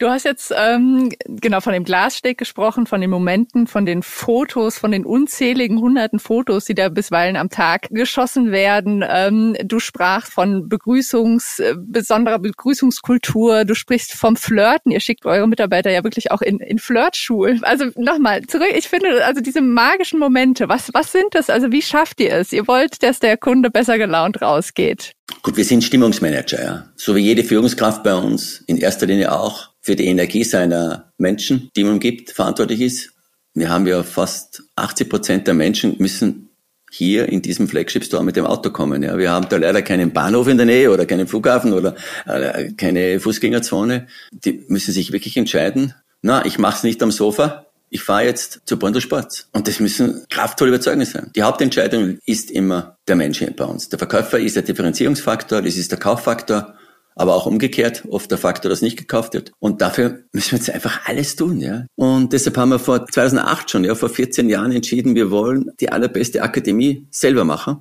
Du 0.00 0.08
hast 0.08 0.24
jetzt 0.24 0.50
ähm, 0.56 1.10
genau 1.26 1.60
von 1.60 1.74
dem 1.74 1.84
Glassteg 1.84 2.38
gesprochen, 2.38 2.86
von 2.86 3.02
den 3.02 3.10
Momenten, 3.10 3.66
von 3.66 3.84
den 3.84 4.02
Fotos, 4.02 4.78
von 4.78 4.92
den 4.92 5.04
unzähligen 5.04 5.78
hunderten 5.78 6.18
Fotos, 6.18 6.64
die 6.64 6.74
da 6.74 6.88
bisweilen 6.88 7.36
am 7.36 7.50
Tag 7.50 7.88
geschossen 7.90 8.50
werden. 8.50 9.04
Ähm, 9.06 9.58
du 9.62 9.78
sprachst 9.78 10.32
von 10.32 10.70
Begrüßungs, 10.70 11.58
äh, 11.58 11.74
besonderer 11.78 12.38
Begrüßungskultur. 12.38 13.66
Du 13.66 13.74
sprichst 13.74 14.14
vom 14.14 14.36
Flirten. 14.36 14.90
Ihr 14.90 15.00
schickt 15.00 15.26
eure 15.26 15.46
Mitarbeiter 15.46 15.90
ja 15.90 16.02
wirklich 16.02 16.30
auch 16.30 16.40
in, 16.40 16.60
in 16.60 16.78
Flirtschul. 16.78 17.58
Also 17.60 17.90
nochmal 17.96 18.40
zurück. 18.46 18.72
Ich 18.74 18.88
finde 18.88 19.22
also 19.26 19.42
diese 19.42 19.60
magischen 19.60 20.18
Momente. 20.18 20.70
Was 20.70 20.88
was 20.94 21.12
sind 21.12 21.34
das? 21.34 21.50
Also 21.50 21.72
wie 21.72 21.82
schafft 21.82 22.20
ihr 22.20 22.32
es? 22.32 22.54
Ihr 22.54 22.66
wollt, 22.66 23.02
dass 23.02 23.20
der 23.20 23.36
Kunde 23.36 23.68
besser 23.70 23.98
gelaunt 23.98 24.40
rausgeht. 24.40 25.12
Gut, 25.42 25.58
wir 25.58 25.64
sind 25.64 25.84
Stimmungsmanager, 25.84 26.62
ja. 26.62 26.84
So 26.96 27.14
wie 27.14 27.20
jede 27.20 27.44
Führungskraft 27.44 28.02
bei 28.02 28.14
uns, 28.14 28.64
in 28.66 28.78
erster 28.78 29.04
Linie 29.04 29.32
auch 29.32 29.69
für 29.80 29.96
die 29.96 30.06
Energie 30.06 30.44
seiner 30.44 31.12
Menschen, 31.18 31.70
die 31.76 31.84
man 31.84 31.94
umgibt, 31.94 32.30
verantwortlich 32.30 32.80
ist. 32.80 33.12
Wir 33.54 33.68
haben 33.68 33.86
ja 33.86 34.02
fast 34.02 34.62
80 34.76 35.08
Prozent 35.08 35.46
der 35.46 35.54
Menschen 35.54 35.96
müssen 35.98 36.50
hier 36.90 37.28
in 37.28 37.40
diesem 37.40 37.68
Flagship 37.68 38.04
Store 38.04 38.24
mit 38.24 38.36
dem 38.36 38.44
Auto 38.44 38.70
kommen. 38.70 39.02
Ja, 39.02 39.16
wir 39.16 39.30
haben 39.30 39.48
da 39.48 39.56
leider 39.56 39.80
keinen 39.80 40.12
Bahnhof 40.12 40.48
in 40.48 40.56
der 40.56 40.66
Nähe 40.66 40.90
oder 40.90 41.06
keinen 41.06 41.28
Flughafen 41.28 41.72
oder 41.72 41.94
äh, 42.26 42.72
keine 42.72 43.20
Fußgängerzone. 43.20 44.08
Die 44.32 44.64
müssen 44.68 44.92
sich 44.92 45.12
wirklich 45.12 45.36
entscheiden. 45.36 45.94
Na, 46.22 46.44
ich 46.44 46.58
mache 46.58 46.78
es 46.78 46.82
nicht 46.82 47.02
am 47.02 47.12
Sofa. 47.12 47.66
Ich 47.92 48.02
fahre 48.02 48.24
jetzt 48.24 48.60
zu 48.66 48.78
Sport. 49.00 49.48
Und 49.52 49.66
das 49.66 49.80
müssen 49.80 50.24
kraftvolle 50.28 50.70
Überzeugnisse 50.70 51.12
sein. 51.12 51.30
Die 51.34 51.42
Hauptentscheidung 51.42 52.18
ist 52.24 52.50
immer 52.50 52.96
der 53.08 53.16
Mensch 53.16 53.44
bei 53.56 53.64
uns. 53.64 53.88
Der 53.88 53.98
Verkäufer 53.98 54.38
ist 54.38 54.54
der 54.56 54.62
Differenzierungsfaktor, 54.62 55.62
das 55.62 55.76
ist 55.76 55.90
der 55.90 55.98
Kauffaktor 55.98 56.74
aber 57.14 57.34
auch 57.34 57.46
umgekehrt, 57.46 58.04
oft 58.08 58.30
der 58.30 58.38
Faktor, 58.38 58.70
dass 58.70 58.82
nicht 58.82 58.96
gekauft 58.96 59.34
wird. 59.34 59.52
Und 59.58 59.82
dafür 59.82 60.20
müssen 60.32 60.52
wir 60.52 60.58
jetzt 60.58 60.70
einfach 60.70 61.06
alles 61.06 61.36
tun, 61.36 61.60
ja. 61.60 61.86
Und 61.96 62.32
deshalb 62.32 62.56
haben 62.56 62.70
wir 62.70 62.78
vor 62.78 63.06
2008 63.06 63.70
schon, 63.70 63.84
ja, 63.84 63.94
vor 63.94 64.08
14 64.08 64.48
Jahren 64.48 64.72
entschieden, 64.72 65.14
wir 65.14 65.30
wollen 65.30 65.70
die 65.80 65.90
allerbeste 65.90 66.42
Akademie 66.42 67.06
selber 67.10 67.44
machen. 67.44 67.78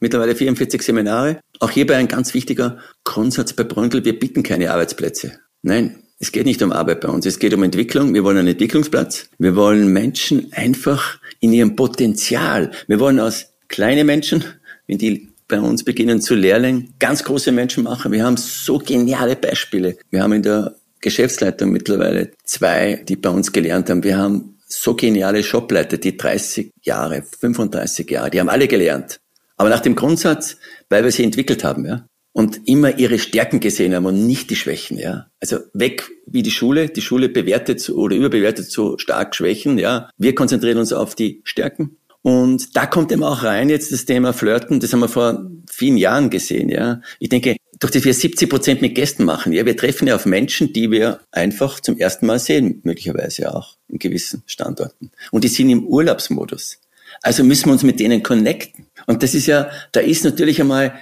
Mittlerweile 0.00 0.36
44 0.36 0.80
Seminare. 0.82 1.40
Auch 1.58 1.70
hierbei 1.70 1.96
ein 1.96 2.08
ganz 2.08 2.34
wichtiger 2.34 2.78
Grundsatz 3.04 3.52
bei 3.52 3.64
Bründel, 3.64 4.04
wir 4.04 4.18
bieten 4.18 4.42
keine 4.42 4.70
Arbeitsplätze. 4.70 5.40
Nein, 5.62 6.04
es 6.20 6.32
geht 6.32 6.46
nicht 6.46 6.62
um 6.62 6.72
Arbeit 6.72 7.00
bei 7.00 7.08
uns, 7.08 7.26
es 7.26 7.38
geht 7.38 7.54
um 7.54 7.62
Entwicklung. 7.62 8.12
Wir 8.12 8.24
wollen 8.24 8.38
einen 8.38 8.48
Entwicklungsplatz. 8.48 9.28
Wir 9.38 9.54
wollen 9.54 9.92
Menschen 9.92 10.52
einfach 10.52 11.18
in 11.40 11.52
ihrem 11.52 11.76
Potenzial. 11.76 12.72
Wir 12.86 12.98
wollen 12.98 13.20
aus 13.20 13.52
kleine 13.68 14.04
Menschen, 14.04 14.44
wenn 14.86 14.98
die 14.98 15.28
bei 15.48 15.60
uns 15.60 15.82
beginnen 15.82 16.20
zu 16.20 16.34
Lehrling 16.34 16.92
ganz 16.98 17.24
große 17.24 17.50
Menschen 17.52 17.84
machen. 17.84 18.12
Wir 18.12 18.24
haben 18.24 18.36
so 18.36 18.78
geniale 18.78 19.34
Beispiele. 19.34 19.96
Wir 20.10 20.22
haben 20.22 20.34
in 20.34 20.42
der 20.42 20.76
Geschäftsleitung 21.00 21.70
mittlerweile 21.70 22.30
zwei, 22.44 23.02
die 23.08 23.16
bei 23.16 23.30
uns 23.30 23.52
gelernt 23.52 23.88
haben. 23.88 24.04
Wir 24.04 24.18
haben 24.18 24.58
so 24.68 24.94
geniale 24.94 25.42
Shopleiter, 25.42 25.96
die 25.96 26.16
30 26.16 26.72
Jahre, 26.82 27.22
35 27.40 28.10
Jahre, 28.10 28.30
die 28.30 28.40
haben 28.40 28.50
alle 28.50 28.68
gelernt. 28.68 29.20
Aber 29.56 29.70
nach 29.70 29.80
dem 29.80 29.96
Grundsatz, 29.96 30.58
weil 30.88 31.04
wir 31.04 31.10
sie 31.10 31.24
entwickelt 31.24 31.64
haben, 31.64 31.84
ja. 31.84 32.06
Und 32.32 32.68
immer 32.68 32.98
ihre 32.98 33.18
Stärken 33.18 33.58
gesehen 33.58 33.94
haben 33.94 34.06
und 34.06 34.24
nicht 34.26 34.50
die 34.50 34.56
Schwächen, 34.56 34.96
ja. 34.98 35.26
Also 35.40 35.58
weg 35.72 36.08
wie 36.26 36.42
die 36.42 36.52
Schule. 36.52 36.88
Die 36.88 37.00
Schule 37.00 37.28
bewertet 37.28 37.88
oder 37.90 38.14
überbewertet 38.14 38.70
so 38.70 38.98
stark 38.98 39.34
Schwächen, 39.34 39.78
ja. 39.78 40.10
Wir 40.18 40.34
konzentrieren 40.34 40.78
uns 40.78 40.92
auf 40.92 41.16
die 41.16 41.40
Stärken 41.42 41.96
und 42.28 42.76
da 42.76 42.84
kommt 42.84 43.10
eben 43.10 43.22
auch 43.22 43.42
rein 43.42 43.70
jetzt 43.70 43.90
das 43.90 44.04
Thema 44.04 44.34
Flirten. 44.34 44.80
Das 44.80 44.92
haben 44.92 45.00
wir 45.00 45.08
vor 45.08 45.50
vielen 45.70 45.96
Jahren 45.96 46.28
gesehen, 46.28 46.68
ja. 46.68 47.00
Ich 47.20 47.30
denke, 47.30 47.56
durch 47.80 47.90
das 47.90 48.04
wir 48.04 48.12
70 48.12 48.50
Prozent 48.50 48.82
mit 48.82 48.94
Gästen 48.94 49.24
machen, 49.24 49.54
ja, 49.54 49.64
wir 49.64 49.74
treffen 49.74 50.06
ja 50.06 50.14
auf 50.14 50.26
Menschen, 50.26 50.74
die 50.74 50.90
wir 50.90 51.20
einfach 51.32 51.80
zum 51.80 51.96
ersten 51.96 52.26
Mal 52.26 52.38
sehen, 52.38 52.82
möglicherweise 52.84 53.54
auch 53.54 53.76
in 53.88 53.98
gewissen 53.98 54.42
Standorten. 54.44 55.10
Und 55.30 55.42
die 55.42 55.48
sind 55.48 55.70
im 55.70 55.86
Urlaubsmodus. 55.86 56.78
Also 57.22 57.44
müssen 57.44 57.64
wir 57.64 57.72
uns 57.72 57.82
mit 57.82 57.98
denen 57.98 58.22
connecten. 58.22 58.84
Und 59.06 59.22
das 59.22 59.34
ist 59.34 59.46
ja, 59.46 59.70
da 59.92 60.00
ist 60.00 60.22
natürlich 60.22 60.60
einmal 60.60 60.92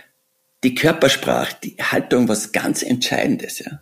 die 0.63 0.77
Körpersprache, 0.77 1.57
die 1.65 1.75
Haltung 1.81 2.29
was 2.29 2.53
ganz 2.53 2.85
Entscheidendes, 2.85 3.59
ja. 3.59 3.81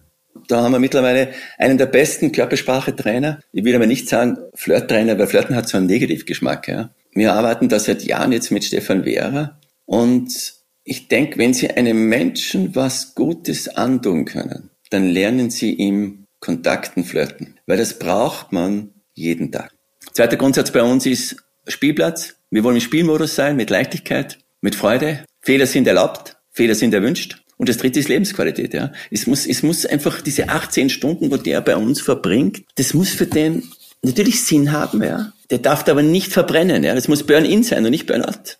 Da 0.49 0.63
haben 0.63 0.73
wir 0.73 0.79
mittlerweile 0.79 1.35
einen 1.59 1.77
der 1.77 1.87
besten 1.87 2.33
Körpersprache-Trainer. 2.33 3.41
Ich 3.53 3.65
will 3.65 3.75
aber 3.75 3.87
nicht 3.87 4.09
sagen 4.09 4.39
Flirt-Trainer, 4.55 5.19
weil 5.19 5.27
Flirten 5.27 5.55
hat 5.57 5.69
so 5.69 5.77
einen 5.77 5.87
Negativgeschmack, 5.89 6.69
ja. 6.69 6.91
Wir 7.15 7.33
arbeiten 7.33 7.69
da 7.69 7.79
seit 7.79 8.03
Jahren 8.03 8.33
jetzt 8.33 8.51
mit 8.51 8.65
Stefan 8.65 9.05
Wehrer 9.05 9.61
und 9.87 10.55
ich 10.83 11.09
denke, 11.09 11.39
wenn 11.39 11.55
Sie 11.55 11.71
einem 11.71 12.09
Menschen 12.09 12.75
was 12.75 13.15
Gutes 13.15 13.69
antun 13.69 14.25
können, 14.25 14.71
dann 14.91 15.09
lernen 15.09 15.49
Sie 15.51 15.73
ihm 15.73 16.27
Kontakten 16.41 17.05
flirten, 17.05 17.59
weil 17.67 17.79
das 17.79 17.99
braucht 17.99 18.53
man 18.53 18.91
jeden 19.15 19.51
Tag. 19.51 19.73
Zweiter 20.13 20.37
Grundsatz 20.37 20.73
bei 20.73 20.83
uns 20.83 21.07
ist 21.07 21.37
Spielplatz. 21.67 22.35
Wir 22.51 22.65
wollen 22.65 22.77
im 22.77 22.83
Spielmodus 22.83 23.35
sein, 23.35 23.57
mit 23.57 23.71
Leichtigkeit, 23.71 24.39
mit 24.61 24.75
Freude. 24.75 25.25
Fehler 25.41 25.67
sind 25.67 25.87
erlaubt, 25.87 26.37
Fehler 26.51 26.75
sind 26.75 26.93
erwünscht. 26.93 27.43
Und 27.57 27.69
das 27.69 27.79
dritte 27.79 28.01
ist 28.01 28.09
Lebensqualität, 28.09 28.75
ja. 28.75 28.93
Es 29.11 29.27
muss, 29.27 29.47
es 29.47 29.63
muss 29.63 29.87
einfach 29.87 30.21
diese 30.21 30.49
18 30.49 30.91
Stunden, 30.91 31.31
wo 31.31 31.37
der 31.37 31.61
bei 31.61 31.77
uns 31.77 32.01
verbringt, 32.01 32.63
das 32.75 32.93
muss 32.93 33.11
für 33.11 33.27
den 33.27 33.63
natürlich 34.05 34.43
Sinn 34.45 34.73
haben, 34.73 35.03
ja. 35.03 35.33
Der 35.51 35.59
darf 35.59 35.87
aber 35.89 36.03
nicht 36.03 36.33
verbrennen, 36.33 36.85
ja. 36.85 36.95
Das 36.95 37.09
muss 37.09 37.25
Burn-in 37.25 37.63
sein 37.63 37.85
und 37.85 37.91
nicht 37.91 38.07
Burn-out. 38.07 38.59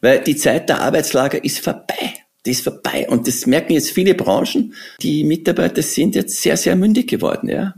Weil 0.00 0.20
die 0.20 0.36
Zeit 0.36 0.68
der 0.68 0.80
Arbeitslager 0.80 1.42
ist 1.44 1.58
vorbei. 1.60 2.14
Die 2.46 2.50
ist 2.50 2.64
vorbei. 2.64 3.06
Und 3.08 3.28
das 3.28 3.46
merken 3.46 3.74
jetzt 3.74 3.90
viele 3.90 4.14
Branchen. 4.14 4.74
Die 5.00 5.24
Mitarbeiter 5.24 5.82
sind 5.82 6.14
jetzt 6.14 6.40
sehr, 6.42 6.56
sehr 6.56 6.76
mündig 6.76 7.08
geworden, 7.08 7.48
ja. 7.48 7.74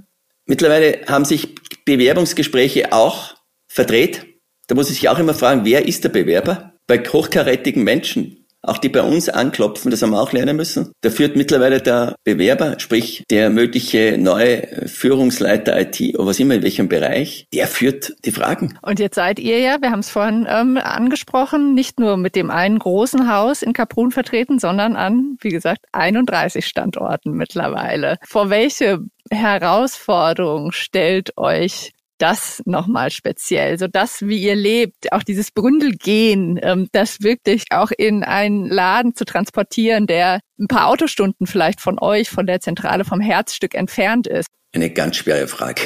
Mittlerweile 0.47 1.01
haben 1.07 1.25
sich 1.25 1.55
Bewerbungsgespräche 1.85 2.93
auch 2.93 3.35
verdreht. 3.67 4.27
Da 4.67 4.75
muss 4.75 4.91
ich 4.91 4.97
sich 4.97 5.09
auch 5.09 5.19
immer 5.19 5.35
fragen, 5.35 5.65
wer 5.65 5.87
ist 5.87 6.05
der 6.05 6.11
Bewerber? 6.11 6.75
Bei 6.87 6.99
hochkarätigen 6.99 7.83
Menschen 7.83 8.44
auch 8.67 8.79
die 8.79 8.89
bei 8.89 9.03
uns 9.03 9.29
anklopfen, 9.29 9.91
das 9.91 10.03
haben 10.03 10.11
wir 10.11 10.21
auch 10.21 10.33
lernen 10.33 10.57
müssen. 10.57 10.93
Da 11.03 11.11
führt 11.11 11.37
mittlerweile 11.37 11.81
der 11.81 12.17
Bewerber, 12.25 12.79
sprich 12.79 13.25
der 13.31 13.51
mögliche 13.51 14.17
neue 14.19 14.87
Führungsleiter 14.87 15.79
IT 15.81 16.01
oder 16.15 16.27
was 16.27 16.41
immer 16.41 16.55
in 16.55 16.63
welchem 16.63 16.89
Bereich, 16.89 17.47
der 17.53 17.67
führt 17.67 18.15
die 18.25 18.33
Fragen. 18.33 18.79
Und 18.83 18.99
jetzt 18.99 19.17
seid 19.17 19.39
ihr 19.39 19.59
ja, 19.61 19.81
wir 19.81 19.91
haben 19.91 20.01
es 20.01 20.11
vorhin 20.11 20.47
ähm, 20.49 20.77
angesprochen, 20.77 21.75
nicht 21.75 21.99
nur 22.01 22.17
mit 22.17 22.37
dem 22.37 22.51
einen 22.51 22.79
großen 22.79 23.31
Haus 23.31 23.63
in 23.63 23.73
Kaprun 23.73 24.11
vertreten, 24.11 24.59
sondern 24.59 24.97
an, 24.97 25.37
wie 25.41 25.51
gesagt, 25.51 25.85
31 25.93 26.67
Standorten 26.67 27.33
mittlerweile. 27.33 28.19
Vor 28.27 28.51
welche 28.51 29.01
Herausforderung 29.31 30.73
stellt 30.73 31.37
euch 31.39 31.94
das 32.19 32.63
nochmal 32.65 33.11
speziell, 33.11 33.79
so 33.79 33.87
das, 33.87 34.23
wie 34.23 34.39
ihr 34.39 34.55
lebt, 34.55 35.13
auch 35.13 35.23
dieses 35.23 35.51
Bründelgehen, 35.51 36.59
ähm, 36.63 36.89
das 36.93 37.23
wirklich 37.23 37.65
auch 37.71 37.91
in 37.97 38.23
einen 38.23 38.69
Laden 38.69 39.15
zu 39.15 39.25
transportieren, 39.25 40.07
der 40.07 40.41
ein 40.59 40.69
paar 40.69 40.89
Autostunden 40.89 41.47
vielleicht 41.47 41.81
von 41.81 41.99
euch, 41.99 42.31
von 42.31 42.47
der 42.47 42.61
Zentrale, 42.61 43.05
vom 43.05 43.21
Herzstück 43.21 43.75
entfernt 43.75 44.27
ist. 44.27 44.49
Eine 44.73 44.91
ganz 44.91 45.17
schwere 45.17 45.47
Frage. 45.47 45.83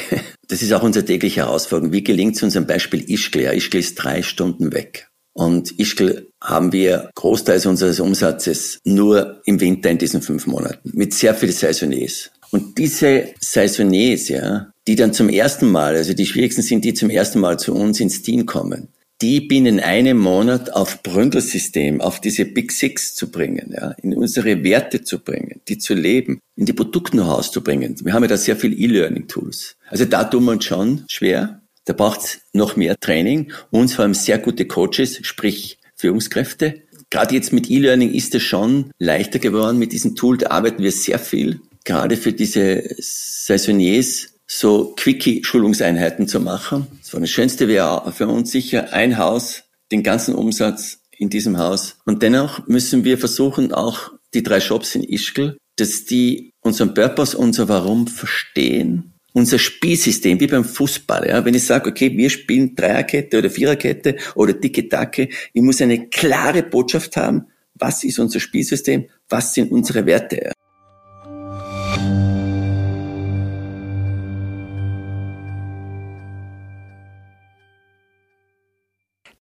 Das 0.47 0.63
ist 0.63 0.73
auch 0.73 0.81
unsere 0.81 1.05
tägliche 1.05 1.41
Herausforderung. 1.41 1.93
Wie 1.93 2.03
gelingt 2.03 2.35
es 2.35 2.41
uns 2.41 2.57
am 2.57 2.65
Beispiel 2.65 3.07
Ischgl? 3.07 3.43
Ja, 3.43 3.51
Ischgl 3.51 3.77
ist 3.77 3.93
drei 3.95 4.23
Stunden 4.23 4.73
weg. 4.73 5.09
Und 5.33 5.79
Ischgl 5.79 6.27
haben 6.41 6.71
wir 6.71 7.11
Großteils 7.13 7.67
unseres 7.67 7.99
Umsatzes 7.99 8.79
nur 8.83 9.41
im 9.45 9.61
Winter 9.61 9.91
in 9.91 9.99
diesen 9.99 10.23
fünf 10.23 10.47
Monaten 10.47 10.89
mit 10.93 11.13
sehr 11.13 11.35
viel 11.35 11.51
Saisonniers. 11.51 12.31
Und 12.51 12.77
diese 12.79 13.29
Saisonniers, 13.39 14.27
ja, 14.29 14.71
die 14.89 14.95
dann 14.95 15.13
zum 15.13 15.29
ersten 15.29 15.69
Mal, 15.69 15.95
also 15.95 16.15
die 16.15 16.25
schwierigsten 16.25 16.63
sind, 16.63 16.83
die 16.83 16.95
zum 16.95 17.11
ersten 17.11 17.39
Mal 17.39 17.59
zu 17.59 17.75
uns 17.75 17.99
ins 17.99 18.23
Team 18.23 18.47
kommen, 18.47 18.87
die 19.21 19.39
binnen 19.39 19.79
einem 19.79 20.17
Monat 20.17 20.73
auf 20.73 21.03
Bründelsystem, 21.03 22.01
auf 22.01 22.19
diese 22.19 22.45
Big 22.45 22.71
Six 22.71 23.13
zu 23.13 23.29
bringen, 23.29 23.71
ja, 23.71 23.91
in 24.01 24.15
unsere 24.15 24.63
Werte 24.63 25.03
zu 25.03 25.19
bringen, 25.19 25.61
die 25.67 25.77
zu 25.77 25.93
leben, 25.93 26.39
in 26.55 26.65
die 26.65 26.73
Produkt-Know-hows 26.73 27.51
zu 27.51 27.61
bringen. 27.61 27.97
Wir 28.03 28.13
haben 28.13 28.23
ja 28.23 28.29
da 28.29 28.37
sehr 28.37 28.55
viel 28.55 28.73
E-Learning-Tools. 28.73 29.75
Also 29.89 30.05
da 30.05 30.23
tun 30.23 30.45
wir 30.45 30.53
uns 30.53 30.65
schon 30.65 31.05
schwer. 31.07 31.61
Da 31.85 31.93
braucht 31.93 32.21
es 32.21 32.39
noch 32.53 32.75
mehr 32.75 32.99
Training 32.99 33.51
und 33.69 33.91
vor 33.91 34.05
allem 34.05 34.15
sehr 34.15 34.39
gute 34.39 34.65
Coaches, 34.65 35.19
sprich 35.21 35.77
Führungskräfte. 35.97 36.81
Gerade 37.11 37.35
jetzt 37.35 37.53
mit 37.53 37.69
E-Learning 37.69 38.11
ist 38.11 38.33
es 38.33 38.41
schon 38.41 38.89
leichter 38.97 39.37
geworden. 39.37 39.77
Mit 39.77 39.91
diesem 39.91 40.15
Tool 40.15 40.39
da 40.39 40.49
arbeiten 40.49 40.81
wir 40.81 40.91
sehr 40.91 41.19
viel. 41.19 41.61
Gerade 41.83 42.17
für 42.17 42.33
diese 42.33 42.83
Saisonniers 42.97 44.29
so 44.51 44.95
Quickie-Schulungseinheiten 44.97 46.27
zu 46.27 46.39
machen. 46.39 46.87
Das 47.01 47.13
war 47.13 47.21
das 47.21 47.29
Schönste 47.29 47.67
wäre 47.67 48.11
für 48.11 48.27
uns 48.27 48.51
sicher 48.51 48.91
ein 48.93 49.17
Haus, 49.19 49.63
den 49.91 50.01
ganzen 50.01 50.33
Umsatz 50.33 51.01
in 51.15 51.29
diesem 51.29 51.59
Haus. 51.59 51.97
Und 52.05 52.23
dennoch 52.23 52.67
müssen 52.67 53.03
wir 53.03 53.19
versuchen, 53.19 53.71
auch 53.71 54.11
die 54.33 54.41
drei 54.41 54.59
Shops 54.59 54.95
in 54.95 55.03
Ischgl, 55.03 55.57
dass 55.75 56.05
die 56.05 56.51
unseren 56.61 56.95
Purpose, 56.95 57.37
unser 57.37 57.69
Warum 57.69 58.07
verstehen. 58.07 59.13
Unser 59.33 59.59
Spielsystem, 59.59 60.39
wie 60.39 60.47
beim 60.47 60.65
Fußball. 60.65 61.27
Ja. 61.27 61.45
Wenn 61.45 61.53
ich 61.53 61.65
sage, 61.65 61.91
okay, 61.91 62.17
wir 62.17 62.31
spielen 62.31 62.75
Dreierkette 62.75 63.37
oder 63.37 63.51
Viererkette 63.51 64.17
oder 64.33 64.53
dicke 64.53 64.89
Tacke, 64.89 65.29
ich 65.53 65.61
muss 65.61 65.79
eine 65.81 66.09
klare 66.09 66.63
Botschaft 66.63 67.15
haben. 67.15 67.45
Was 67.75 68.03
ist 68.03 68.17
unser 68.17 68.39
Spielsystem? 68.39 69.07
Was 69.29 69.53
sind 69.53 69.71
unsere 69.71 70.07
Werte? 70.07 70.51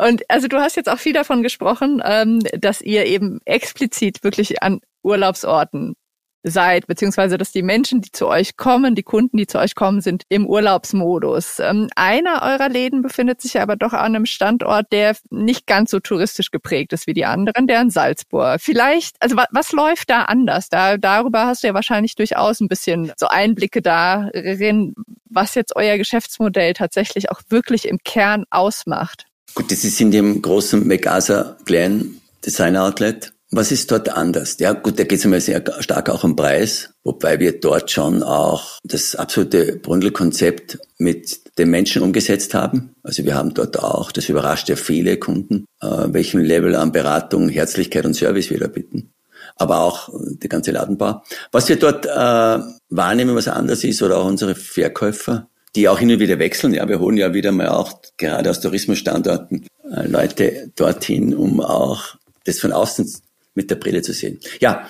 Und 0.00 0.22
also 0.28 0.48
du 0.48 0.58
hast 0.58 0.76
jetzt 0.76 0.88
auch 0.88 0.98
viel 0.98 1.12
davon 1.12 1.42
gesprochen, 1.42 2.02
ähm, 2.04 2.40
dass 2.58 2.80
ihr 2.80 3.06
eben 3.06 3.40
explizit 3.44 4.24
wirklich 4.24 4.62
an 4.62 4.80
Urlaubsorten 5.02 5.94
seid, 6.42 6.86
beziehungsweise 6.86 7.36
dass 7.36 7.52
die 7.52 7.62
Menschen, 7.62 8.00
die 8.00 8.12
zu 8.12 8.26
euch 8.26 8.56
kommen, 8.56 8.94
die 8.94 9.02
Kunden, 9.02 9.36
die 9.36 9.46
zu 9.46 9.58
euch 9.58 9.74
kommen, 9.74 10.00
sind 10.00 10.22
im 10.30 10.46
Urlaubsmodus. 10.46 11.58
Ähm, 11.58 11.90
einer 11.96 12.40
eurer 12.42 12.70
Läden 12.70 13.02
befindet 13.02 13.42
sich 13.42 13.60
aber 13.60 13.76
doch 13.76 13.92
an 13.92 14.14
einem 14.14 14.26
Standort, 14.26 14.86
der 14.90 15.16
nicht 15.28 15.66
ganz 15.66 15.90
so 15.90 16.00
touristisch 16.00 16.50
geprägt 16.50 16.94
ist 16.94 17.06
wie 17.06 17.12
die 17.12 17.26
anderen, 17.26 17.66
der 17.66 17.82
in 17.82 17.90
Salzburg. 17.90 18.58
Vielleicht, 18.60 19.16
also 19.20 19.36
was, 19.36 19.48
was 19.50 19.72
läuft 19.72 20.08
da 20.08 20.22
anders? 20.22 20.70
Da, 20.70 20.96
darüber 20.96 21.46
hast 21.46 21.62
du 21.62 21.66
ja 21.66 21.74
wahrscheinlich 21.74 22.14
durchaus 22.14 22.60
ein 22.60 22.68
bisschen 22.68 23.12
so 23.18 23.26
Einblicke 23.28 23.82
darin, 23.82 24.94
was 25.28 25.54
jetzt 25.54 25.76
euer 25.76 25.98
Geschäftsmodell 25.98 26.72
tatsächlich 26.72 27.30
auch 27.30 27.42
wirklich 27.50 27.86
im 27.86 27.98
Kern 28.02 28.44
ausmacht. 28.50 29.26
Gut, 29.54 29.70
das 29.70 29.84
ist 29.84 30.00
in 30.00 30.10
dem 30.10 30.42
großen 30.42 30.86
McAsa 30.86 31.56
kleinen 31.64 32.20
Designer 32.44 32.84
Outlet. 32.84 33.32
Was 33.52 33.72
ist 33.72 33.90
dort 33.90 34.08
anders? 34.08 34.56
Ja, 34.60 34.74
gut, 34.74 34.96
da 34.98 35.02
geht 35.02 35.18
es 35.18 35.24
einmal 35.24 35.40
sehr 35.40 35.64
stark 35.80 36.08
auch 36.08 36.22
um 36.22 36.36
Preis, 36.36 36.90
wobei 37.02 37.40
wir 37.40 37.58
dort 37.58 37.90
schon 37.90 38.22
auch 38.22 38.78
das 38.84 39.16
absolute 39.16 39.74
Bründel-Konzept 39.76 40.78
mit 40.98 41.58
den 41.58 41.68
Menschen 41.68 42.02
umgesetzt 42.02 42.54
haben. 42.54 42.94
Also 43.02 43.24
wir 43.24 43.34
haben 43.34 43.52
dort 43.52 43.80
auch, 43.80 44.12
das 44.12 44.28
überrascht 44.28 44.68
ja 44.68 44.76
viele 44.76 45.16
Kunden, 45.16 45.64
äh, 45.82 45.86
welchen 45.86 46.42
Level 46.42 46.76
an 46.76 46.92
Beratung, 46.92 47.48
Herzlichkeit 47.48 48.06
und 48.06 48.14
Service 48.14 48.50
wir 48.50 48.60
da 48.60 48.68
bieten. 48.68 49.12
Aber 49.56 49.80
auch 49.80 50.10
die 50.14 50.48
ganze 50.48 50.70
Ladenbau. 50.70 51.24
Was 51.50 51.68
wir 51.68 51.76
dort 51.76 52.06
äh, 52.06 52.58
wahrnehmen, 52.88 53.34
was 53.34 53.48
anders 53.48 53.82
ist, 53.82 54.00
oder 54.00 54.18
auch 54.18 54.26
unsere 54.26 54.54
Verkäufer, 54.54 55.49
die 55.76 55.88
auch 55.88 55.98
hin 55.98 56.10
und 56.10 56.20
wieder 56.20 56.38
wechseln. 56.38 56.74
Ja, 56.74 56.88
wir 56.88 57.00
holen 57.00 57.16
ja 57.16 57.32
wieder 57.34 57.52
mal 57.52 57.68
auch 57.68 58.00
gerade 58.16 58.50
aus 58.50 58.60
Tourismusstandorten 58.60 59.66
äh, 59.90 60.06
Leute 60.06 60.72
dorthin, 60.76 61.34
um 61.34 61.60
auch 61.60 62.16
das 62.44 62.58
von 62.58 62.72
außen 62.72 63.12
mit 63.54 63.70
der 63.70 63.76
Brille 63.76 64.02
zu 64.02 64.12
sehen. 64.12 64.40
Ja, 64.60 64.88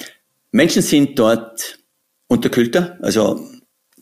Menschen 0.52 0.82
sind 0.82 1.18
dort 1.18 1.78
unterkühlter, 2.28 2.98
also 3.02 3.48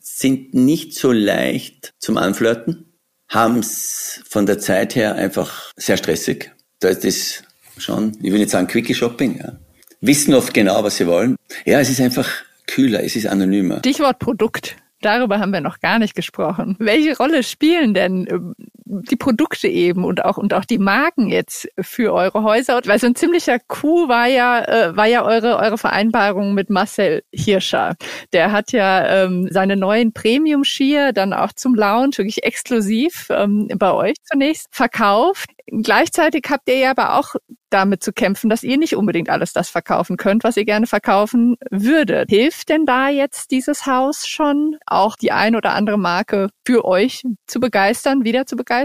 sind 0.00 0.54
nicht 0.54 0.94
so 0.94 1.12
leicht 1.12 1.94
zum 1.98 2.16
Anflirten, 2.16 2.92
haben 3.28 3.58
es 3.58 4.22
von 4.28 4.46
der 4.46 4.58
Zeit 4.58 4.94
her 4.94 5.14
einfach 5.14 5.72
sehr 5.76 5.96
stressig. 5.96 6.52
Da 6.80 6.88
ist 6.88 7.04
das 7.04 7.42
schon, 7.82 8.16
ich 8.22 8.32
will 8.32 8.38
nicht 8.38 8.50
sagen 8.50 8.66
Quickie 8.66 8.94
Shopping, 8.94 9.38
ja. 9.38 9.58
wissen 10.00 10.34
oft 10.34 10.54
genau, 10.54 10.82
was 10.82 10.96
sie 10.96 11.06
wollen. 11.06 11.36
Ja, 11.64 11.80
es 11.80 11.90
ist 11.90 12.00
einfach 12.00 12.28
kühler, 12.66 13.02
es 13.02 13.16
ist 13.16 13.26
anonymer. 13.26 13.78
Stichwort 13.78 14.18
Produkt. 14.18 14.76
Darüber 15.00 15.38
haben 15.38 15.52
wir 15.52 15.60
noch 15.60 15.80
gar 15.80 15.98
nicht 15.98 16.14
gesprochen. 16.14 16.76
Welche 16.78 17.16
Rolle 17.16 17.42
spielen 17.42 17.94
denn 17.94 18.26
ähm, 18.28 18.54
die 18.88 19.16
Produkte 19.16 19.68
eben 19.68 20.04
und 20.04 20.24
auch 20.24 20.38
und 20.38 20.54
auch 20.54 20.64
die 20.64 20.78
Marken 20.78 21.28
jetzt 21.28 21.68
für 21.80 22.12
eure 22.12 22.42
Häuser? 22.42 22.80
Weil 22.84 22.98
so 22.98 23.06
ein 23.06 23.14
ziemlicher 23.14 23.58
Coup 23.58 24.08
war 24.08 24.26
ja 24.26 24.64
äh, 24.64 24.96
war 24.96 25.06
ja 25.06 25.24
eure 25.24 25.58
eure 25.58 25.78
Vereinbarung 25.78 26.54
mit 26.54 26.70
Marcel 26.70 27.22
Hirscher. 27.32 27.96
Der 28.32 28.52
hat 28.52 28.72
ja 28.72 29.24
ähm, 29.24 29.48
seine 29.50 29.76
neuen 29.76 30.12
Premium 30.12 30.64
Skier 30.64 31.12
dann 31.12 31.32
auch 31.32 31.52
zum 31.52 31.74
Launch 31.74 32.18
wirklich 32.18 32.42
exklusiv 32.42 33.28
ähm, 33.30 33.68
bei 33.76 33.92
euch 33.92 34.16
zunächst 34.24 34.68
verkauft. 34.70 35.50
Gleichzeitig 35.70 36.44
habt 36.48 36.68
ihr 36.68 36.78
ja 36.78 36.90
aber 36.90 37.18
auch 37.18 37.34
damit 37.70 38.02
zu 38.02 38.12
kämpfen, 38.12 38.48
dass 38.48 38.62
ihr 38.62 38.78
nicht 38.78 38.96
unbedingt 38.96 39.28
alles 39.28 39.52
das 39.52 39.68
verkaufen 39.68 40.16
könnt, 40.16 40.44
was 40.44 40.56
ihr 40.56 40.64
gerne 40.64 40.86
verkaufen 40.86 41.56
würdet. 41.70 42.30
Hilft 42.30 42.68
denn 42.68 42.86
da 42.86 43.08
jetzt 43.08 43.50
dieses 43.50 43.86
Haus 43.86 44.26
schon, 44.26 44.78
auch 44.86 45.16
die 45.16 45.32
ein 45.32 45.56
oder 45.56 45.74
andere 45.74 45.98
Marke 45.98 46.48
für 46.64 46.84
euch 46.84 47.24
zu 47.46 47.60
begeistern, 47.60 48.24
wieder 48.24 48.46
zu 48.46 48.56
begeistern? 48.56 48.77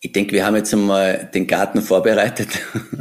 Ich 0.00 0.12
denke, 0.12 0.32
wir 0.32 0.44
haben 0.44 0.56
jetzt 0.56 0.72
einmal 0.74 1.30
den 1.32 1.46
Garten 1.46 1.80
vorbereitet 1.80 2.48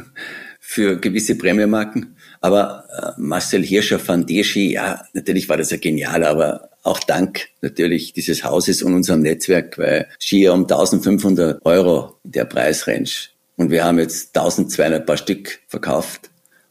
für 0.59 0.99
gewisse 0.99 1.37
Premiermarken. 1.37 2.15
Aber 2.39 2.85
äh, 3.17 3.21
Marcel 3.21 3.63
Hirscher 3.63 3.99
von 3.99 4.25
Deschi, 4.25 4.73
ja, 4.73 5.05
natürlich 5.13 5.49
war 5.49 5.57
das 5.57 5.71
ja 5.71 5.77
genial, 5.77 6.23
aber 6.23 6.69
auch 6.83 6.99
dank 6.99 7.47
natürlich 7.61 8.13
dieses 8.13 8.43
Hauses 8.43 8.83
und 8.83 8.93
unserem 8.93 9.21
Netzwerk, 9.21 9.77
weil 9.77 10.07
Skier 10.19 10.53
um 10.53 10.61
1500 10.61 11.65
Euro 11.65 12.19
der 12.23 12.45
Preisrange 12.45 13.33
und 13.55 13.71
wir 13.71 13.83
haben 13.83 13.99
jetzt 13.99 14.35
1200 14.35 15.05
paar 15.05 15.17
Stück 15.17 15.59
verkauft. 15.67 16.29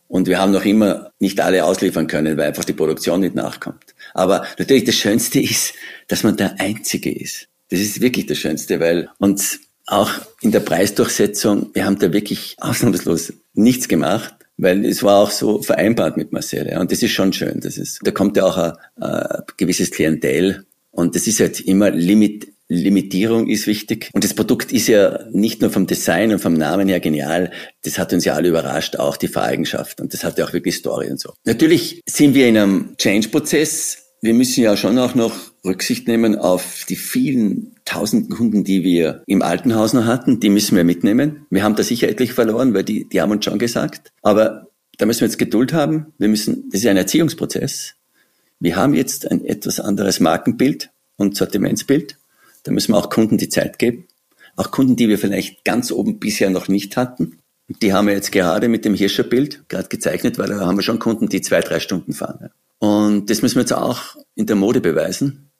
Und 0.08 0.26
wir 0.26 0.38
haben 0.38 0.52
noch 0.52 0.64
immer 0.66 1.10
nicht 1.20 1.40
alle 1.40 1.64
ausliefern 1.64 2.06
können, 2.06 2.36
weil 2.36 2.48
einfach 2.48 2.64
die 2.64 2.74
Produktion 2.74 3.20
nicht 3.20 3.34
nachkommt. 3.34 3.94
Aber 4.12 4.44
natürlich 4.58 4.84
das 4.84 4.96
Schönste 4.96 5.40
ist, 5.40 5.72
dass 6.08 6.22
man 6.22 6.36
der 6.36 6.60
Einzige 6.60 7.10
ist. 7.10 7.48
Das 7.72 7.80
ist 7.80 8.02
wirklich 8.02 8.26
das 8.26 8.36
Schönste, 8.36 8.80
weil 8.80 9.08
uns 9.18 9.60
auch 9.86 10.10
in 10.42 10.52
der 10.52 10.60
Preisdurchsetzung, 10.60 11.70
wir 11.72 11.86
haben 11.86 11.98
da 11.98 12.12
wirklich 12.12 12.54
ausnahmslos 12.60 13.32
nichts 13.54 13.88
gemacht. 13.88 14.34
weil 14.58 14.84
es 14.84 15.02
war 15.02 15.18
auch 15.18 15.30
so 15.30 15.62
vereinbart 15.62 16.16
mit 16.16 16.32
Marcel. 16.32 16.76
Und 16.78 16.92
das 16.92 17.02
ist 17.02 17.12
schon 17.12 17.32
schön. 17.32 17.60
Das 17.60 17.78
ist, 17.78 18.00
da 18.04 18.10
kommt 18.10 18.36
ja 18.36 18.44
auch 18.44 18.56
ein, 18.56 18.72
ein 18.96 19.42
gewisses 19.56 19.90
Klientel. 19.90 20.66
Und 20.90 21.16
das 21.16 21.26
ist 21.26 21.40
halt 21.40 21.60
immer 21.60 21.90
Limit, 21.90 22.48
Limitierung 22.68 23.48
ist 23.48 23.66
wichtig. 23.66 24.10
Und 24.12 24.24
das 24.24 24.34
Produkt 24.34 24.72
ist 24.72 24.88
ja 24.88 25.20
nicht 25.32 25.60
nur 25.62 25.70
vom 25.70 25.86
Design 25.86 26.32
und 26.32 26.38
vom 26.38 26.54
Namen 26.54 26.88
her 26.88 27.00
genial, 27.00 27.50
das 27.82 27.98
hat 27.98 28.12
uns 28.12 28.24
ja 28.24 28.34
alle 28.34 28.48
überrascht, 28.50 28.96
auch 28.96 29.16
die 29.16 29.28
Fahreigenschaften. 29.28 30.04
Und 30.04 30.14
das 30.14 30.24
hat 30.24 30.38
ja 30.38 30.44
auch 30.44 30.52
wirklich 30.52 30.76
Story 30.76 31.10
und 31.10 31.20
so. 31.20 31.32
Natürlich 31.44 32.02
sind 32.06 32.34
wir 32.34 32.48
in 32.48 32.56
einem 32.56 32.96
Change-Prozess. 32.98 33.98
Wir 34.20 34.34
müssen 34.34 34.62
ja 34.62 34.76
schon 34.76 34.98
auch 34.98 35.14
noch 35.14 35.34
Rücksicht 35.64 36.08
nehmen 36.08 36.36
auf 36.36 36.84
die 36.88 36.96
vielen 36.96 37.76
tausenden 37.84 38.30
Kunden, 38.30 38.64
die 38.64 38.82
wir 38.82 39.22
im 39.26 39.42
alten 39.42 39.74
Haus 39.74 39.92
noch 39.92 40.06
hatten. 40.06 40.40
Die 40.40 40.48
müssen 40.48 40.76
wir 40.76 40.84
mitnehmen. 40.84 41.46
Wir 41.50 41.62
haben 41.62 41.76
da 41.76 41.82
sicher 41.82 42.08
etlich 42.08 42.32
verloren, 42.32 42.74
weil 42.74 42.82
die, 42.82 43.08
die 43.08 43.20
haben 43.20 43.30
uns 43.30 43.44
schon 43.44 43.58
gesagt. 43.58 44.12
Aber 44.22 44.68
da 44.98 45.06
müssen 45.06 45.20
wir 45.20 45.28
jetzt 45.28 45.38
Geduld 45.38 45.72
haben. 45.72 46.12
Wir 46.18 46.28
müssen, 46.28 46.68
das 46.70 46.80
ist 46.80 46.86
ein 46.86 46.96
Erziehungsprozess. 46.96 47.94
Wir 48.58 48.76
haben 48.76 48.94
jetzt 48.94 49.30
ein 49.30 49.44
etwas 49.44 49.80
anderes 49.80 50.20
Markenbild 50.20 50.90
und 51.16 51.36
Sortimentsbild. 51.36 52.18
Da 52.64 52.72
müssen 52.72 52.92
wir 52.92 52.98
auch 52.98 53.10
Kunden 53.10 53.38
die 53.38 53.48
Zeit 53.48 53.78
geben. 53.78 54.06
Auch 54.56 54.70
Kunden, 54.70 54.96
die 54.96 55.08
wir 55.08 55.18
vielleicht 55.18 55.64
ganz 55.64 55.92
oben 55.92 56.18
bisher 56.18 56.50
noch 56.50 56.68
nicht 56.68 56.96
hatten. 56.96 57.38
Die 57.80 57.92
haben 57.92 58.06
wir 58.06 58.14
jetzt 58.14 58.32
gerade 58.32 58.68
mit 58.68 58.84
dem 58.84 58.94
Hirscherbild 58.94 59.68
gerade 59.68 59.88
gezeichnet, 59.88 60.38
weil 60.38 60.48
da 60.48 60.60
haben 60.60 60.76
wir 60.76 60.82
schon 60.82 60.98
Kunden, 60.98 61.28
die 61.28 61.40
zwei, 61.40 61.60
drei 61.60 61.80
Stunden 61.80 62.12
fahren. 62.12 62.50
Und 62.78 63.30
das 63.30 63.42
müssen 63.42 63.56
wir 63.56 63.62
jetzt 63.62 63.72
auch 63.72 64.16
in 64.34 64.46
der 64.46 64.56
Mode 64.56 64.80
beweisen. 64.80 65.51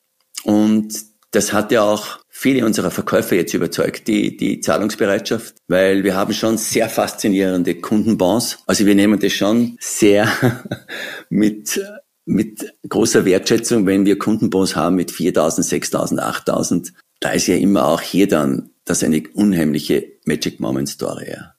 Und 0.45 0.95
das 1.31 1.53
hat 1.53 1.73
ja 1.73 1.83
auch 1.83 2.19
viele 2.29 2.67
unserer 2.67 2.91
Verkäufer 2.91 3.37
jetzt 3.37 3.55
überzeugt, 3.55 4.07
die, 4.09 4.37
die 4.37 4.61
Zahlungsbereitschaft, 4.61 5.55
weil 5.69 6.05
wir 6.05 6.15
haben 6.15 6.33
schon 6.33 6.59
sehr 6.59 6.89
faszinierende 6.89 7.77
Kundenbons. 7.77 8.59
Also 8.67 8.85
wir 8.87 8.95
nehmen 8.95 9.19
das 9.19 9.33
schon 9.33 9.77
sehr 9.81 10.31
mit 11.31 11.81
mit 12.25 12.73
großer 12.89 13.25
Wertschätzung, 13.25 13.87
wenn 13.87 14.07
wir 14.07 14.19
Kundenbons 14.19 14.77
haben 14.77 14.97
mit 14.97 15.11
4.000, 15.11 15.69
6.000, 15.69 16.21
8.000. 16.21 16.93
Da 17.21 17.31
ist 17.31 17.47
ja 17.47 17.57
immer 17.57 17.87
auch 17.87 18.01
hier 18.01 18.29
dann 18.29 18.71
das 18.85 19.03
eine 19.03 19.23
unheimliche 19.35 20.13
Magic 20.25 20.61
Moment 20.61 20.89
Story. 20.89 21.31
Ja. 21.31 21.55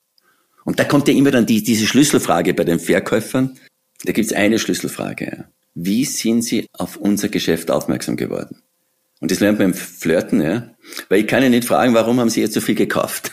Und 0.66 0.80
da 0.80 0.86
kommt 0.86 1.08
ja 1.08 1.14
immer 1.14 1.32
dann 1.32 1.46
die, 1.46 1.64
diese 1.64 1.86
Schlüsselfrage 1.86 2.54
bei 2.54 2.64
den 2.64 2.80
Verkäufern. 2.80 3.58
Da 4.06 4.14
gibt's 4.14 4.34
eine 4.34 4.60
Schlüsselfrage. 4.60 5.26
Ja. 5.26 5.46
Wie 5.76 6.06
sind 6.06 6.44
Sie 6.44 6.68
auf 6.74 6.98
unser 6.98 7.30
Geschäft 7.30 7.72
aufmerksam 7.72 8.16
geworden? 8.16 8.63
Und 9.24 9.32
das 9.32 9.40
lernt 9.40 9.58
man 9.58 9.72
beim 9.72 9.80
Flirten, 9.80 10.42
ja. 10.42 10.70
Weil 11.08 11.22
ich 11.22 11.28
kann 11.28 11.42
ja 11.42 11.48
nicht 11.48 11.64
fragen, 11.64 11.94
warum 11.94 12.20
haben 12.20 12.30
Sie 12.30 12.42
jetzt 12.42 12.56
so 12.56 12.60
viel 12.60 12.76
gekauft? 12.76 13.32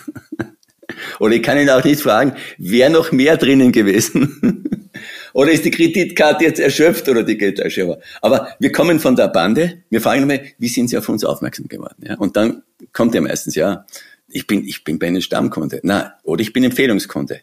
Oder 1.19 1.35
ich 1.35 1.43
kann 1.43 1.59
ihn 1.59 1.69
auch 1.69 1.83
nicht 1.83 2.01
fragen, 2.01 2.35
wer 2.59 2.91
noch 2.91 3.11
mehr 3.11 3.37
drinnen 3.37 3.73
gewesen? 3.73 4.87
Oder 5.33 5.51
ist 5.51 5.65
die 5.65 5.73
Kreditkarte 5.73 6.45
jetzt 6.45 6.61
erschöpft 6.61 7.09
oder 7.09 7.25
die 7.25 7.37
Geldschöpfer? 7.37 7.99
Aber 8.21 8.55
wir 8.61 8.71
kommen 8.71 9.01
von 9.01 9.17
der 9.17 9.29
Bande, 9.29 9.83
wir 9.91 10.01
fragen 10.01 10.23
einmal, 10.23 10.43
wie 10.59 10.69
sind 10.69 10.91
Sie 10.91 10.97
auf 10.97 11.09
uns 11.09 11.25
aufmerksam 11.25 11.67
geworden? 11.67 12.05
Ja? 12.07 12.17
Und 12.19 12.37
dann 12.37 12.63
kommt 12.93 13.15
ja 13.17 13.21
meistens, 13.21 13.57
ja, 13.57 13.85
ich 14.29 14.47
bin, 14.47 14.65
ich 14.65 14.85
bin 14.85 15.01
bei 15.01 15.09
Ihnen 15.09 15.23
Stammkunde. 15.23 15.81
Na, 15.83 16.15
oder 16.23 16.43
ich 16.43 16.53
bin 16.53 16.63
Empfehlungskunde. 16.63 17.41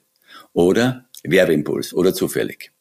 Oder 0.54 1.06
Werbeimpuls 1.24 1.94
oder 1.94 2.14
zufällig. 2.14 2.72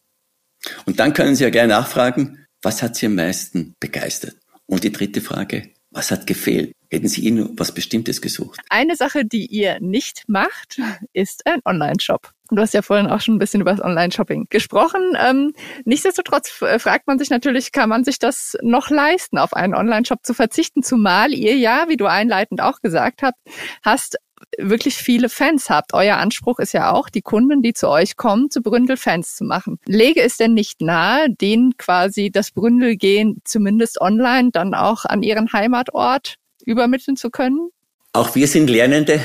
Und 0.84 1.00
dann 1.00 1.12
können 1.12 1.34
Sie 1.34 1.42
ja 1.42 1.50
gleich 1.50 1.66
nachfragen, 1.66 2.46
was 2.62 2.82
hat 2.82 2.94
Sie 2.94 3.06
am 3.06 3.16
meisten 3.16 3.74
begeistert? 3.80 4.36
Und 4.66 4.84
die 4.84 4.92
dritte 4.92 5.20
Frage, 5.20 5.70
was 5.90 6.10
hat 6.10 6.26
gefehlt? 6.26 6.72
Hätten 6.90 7.08
Sie 7.08 7.22
Ihnen 7.22 7.58
was 7.58 7.72
Bestimmtes 7.72 8.20
gesucht? 8.20 8.60
Eine 8.68 8.96
Sache, 8.96 9.24
die 9.24 9.46
ihr 9.46 9.80
nicht 9.80 10.24
macht, 10.28 10.80
ist 11.12 11.46
ein 11.46 11.60
Online-Shop. 11.64 12.30
Du 12.50 12.58
hast 12.58 12.74
ja 12.74 12.82
vorhin 12.82 13.08
auch 13.08 13.20
schon 13.20 13.36
ein 13.36 13.38
bisschen 13.40 13.60
über 13.60 13.72
das 13.72 13.82
Online-Shopping 13.82 14.46
gesprochen. 14.50 15.00
Ähm, 15.18 15.52
nichtsdestotrotz 15.84 16.48
fragt 16.48 17.08
man 17.08 17.18
sich 17.18 17.28
natürlich, 17.30 17.72
kann 17.72 17.88
man 17.88 18.04
sich 18.04 18.20
das 18.20 18.56
noch 18.62 18.88
leisten, 18.88 19.38
auf 19.38 19.52
einen 19.52 19.74
Online-Shop 19.74 20.24
zu 20.24 20.32
verzichten, 20.32 20.84
zumal 20.84 21.34
ihr 21.34 21.56
ja, 21.56 21.86
wie 21.88 21.96
du 21.96 22.06
einleitend 22.06 22.60
auch 22.60 22.80
gesagt 22.82 23.22
habt, 23.22 23.38
hast 23.82 24.18
wirklich 24.58 24.96
viele 24.96 25.28
Fans 25.28 25.70
habt. 25.70 25.92
Euer 25.94 26.16
Anspruch 26.16 26.58
ist 26.58 26.72
ja 26.72 26.92
auch, 26.92 27.08
die 27.08 27.22
Kunden, 27.22 27.62
die 27.62 27.72
zu 27.72 27.88
euch 27.88 28.16
kommen, 28.16 28.50
zu 28.50 28.62
Bründel 28.62 28.96
Fans 28.96 29.36
zu 29.36 29.44
machen. 29.44 29.78
Lege 29.86 30.22
es 30.22 30.36
denn 30.36 30.54
nicht 30.54 30.80
nahe, 30.80 31.28
denen 31.30 31.76
quasi 31.76 32.30
das 32.30 32.50
Bründel 32.50 32.96
gehen, 32.96 33.40
zumindest 33.44 34.00
online, 34.00 34.50
dann 34.52 34.74
auch 34.74 35.04
an 35.04 35.22
ihren 35.22 35.52
Heimatort 35.52 36.36
übermitteln 36.64 37.16
zu 37.16 37.30
können? 37.30 37.70
Auch 38.12 38.34
wir 38.34 38.48
sind 38.48 38.70
Lernende, 38.70 39.20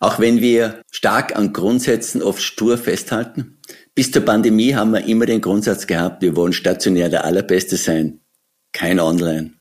auch 0.00 0.18
wenn 0.18 0.40
wir 0.40 0.82
stark 0.90 1.36
an 1.36 1.52
Grundsätzen 1.52 2.22
oft 2.22 2.42
stur 2.42 2.78
festhalten. 2.78 3.58
Bis 3.94 4.10
zur 4.10 4.24
Pandemie 4.24 4.74
haben 4.74 4.92
wir 4.92 5.04
immer 5.04 5.26
den 5.26 5.42
Grundsatz 5.42 5.86
gehabt, 5.86 6.22
wir 6.22 6.34
wollen 6.34 6.54
stationär 6.54 7.10
der 7.10 7.24
Allerbeste 7.24 7.76
sein, 7.76 8.20
kein 8.72 8.98
Online. 8.98 9.52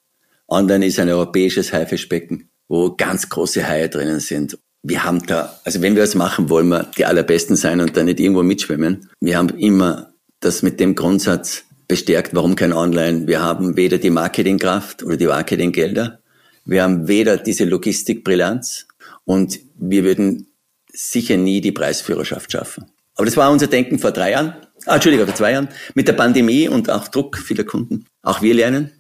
Online 0.48 0.86
ist 0.86 0.98
ein 1.00 1.10
europäisches 1.10 1.74
Haifischbecken, 1.74 2.50
wo 2.70 2.96
ganz 2.96 3.28
große 3.28 3.68
Haie 3.68 3.90
drinnen 3.90 4.22
sind. 4.22 4.58
Wir 4.88 5.04
haben 5.04 5.26
da, 5.26 5.60
also 5.64 5.82
wenn 5.82 5.96
wir 5.96 6.04
das 6.04 6.16
machen, 6.16 6.50
wollen 6.50 6.70
wir 6.70 6.90
die 6.98 7.06
Allerbesten 7.06 7.56
sein 7.56 7.82
und 7.82 7.98
da 7.98 8.04
nicht 8.04 8.20
irgendwo 8.20 8.44
mitschwimmen. 8.44 9.10
Wir 9.20 9.38
haben 9.38 9.50
immer 9.58 10.14
das 10.40 10.62
mit 10.62 10.80
dem 10.80 10.96
Grundsatz 10.96 11.64
bestärkt, 11.88 12.34
warum 12.34 12.56
kein 12.56 12.74
Online? 12.74 13.28
Wir 13.28 13.42
haben 13.42 13.76
weder 13.76 13.98
die 13.98 14.10
Marketingkraft 14.10 15.04
oder 15.04 15.18
die 15.18 15.28
Marketinggelder 15.28 16.20
wir 16.68 16.84
haben 16.84 17.08
weder 17.08 17.38
diese 17.38 17.64
Logistikbrillanz 17.64 18.88
und 19.24 19.60
wir 19.76 20.04
würden 20.04 20.48
sicher 20.92 21.38
nie 21.38 21.62
die 21.62 21.72
Preisführerschaft 21.72 22.52
schaffen. 22.52 22.92
Aber 23.16 23.26
das 23.26 23.38
war 23.38 23.50
unser 23.50 23.68
Denken 23.68 24.00
vor 24.00 24.12
drei 24.12 24.32
Jahren, 24.32 24.54
ah, 24.86 24.96
Entschuldigung, 24.96 25.28
vor 25.28 25.36
zwei 25.36 25.54
Jahren, 25.54 25.70
mit 25.96 26.10
der 26.10 26.14
Pandemie 26.14 26.68
und 26.68 26.90
auch 26.90 27.08
Druck 27.08 27.38
vieler 27.38 27.64
Kunden. 27.64 28.06
Auch 28.22 28.42
wir 28.42 28.54
lernen. 28.54 28.92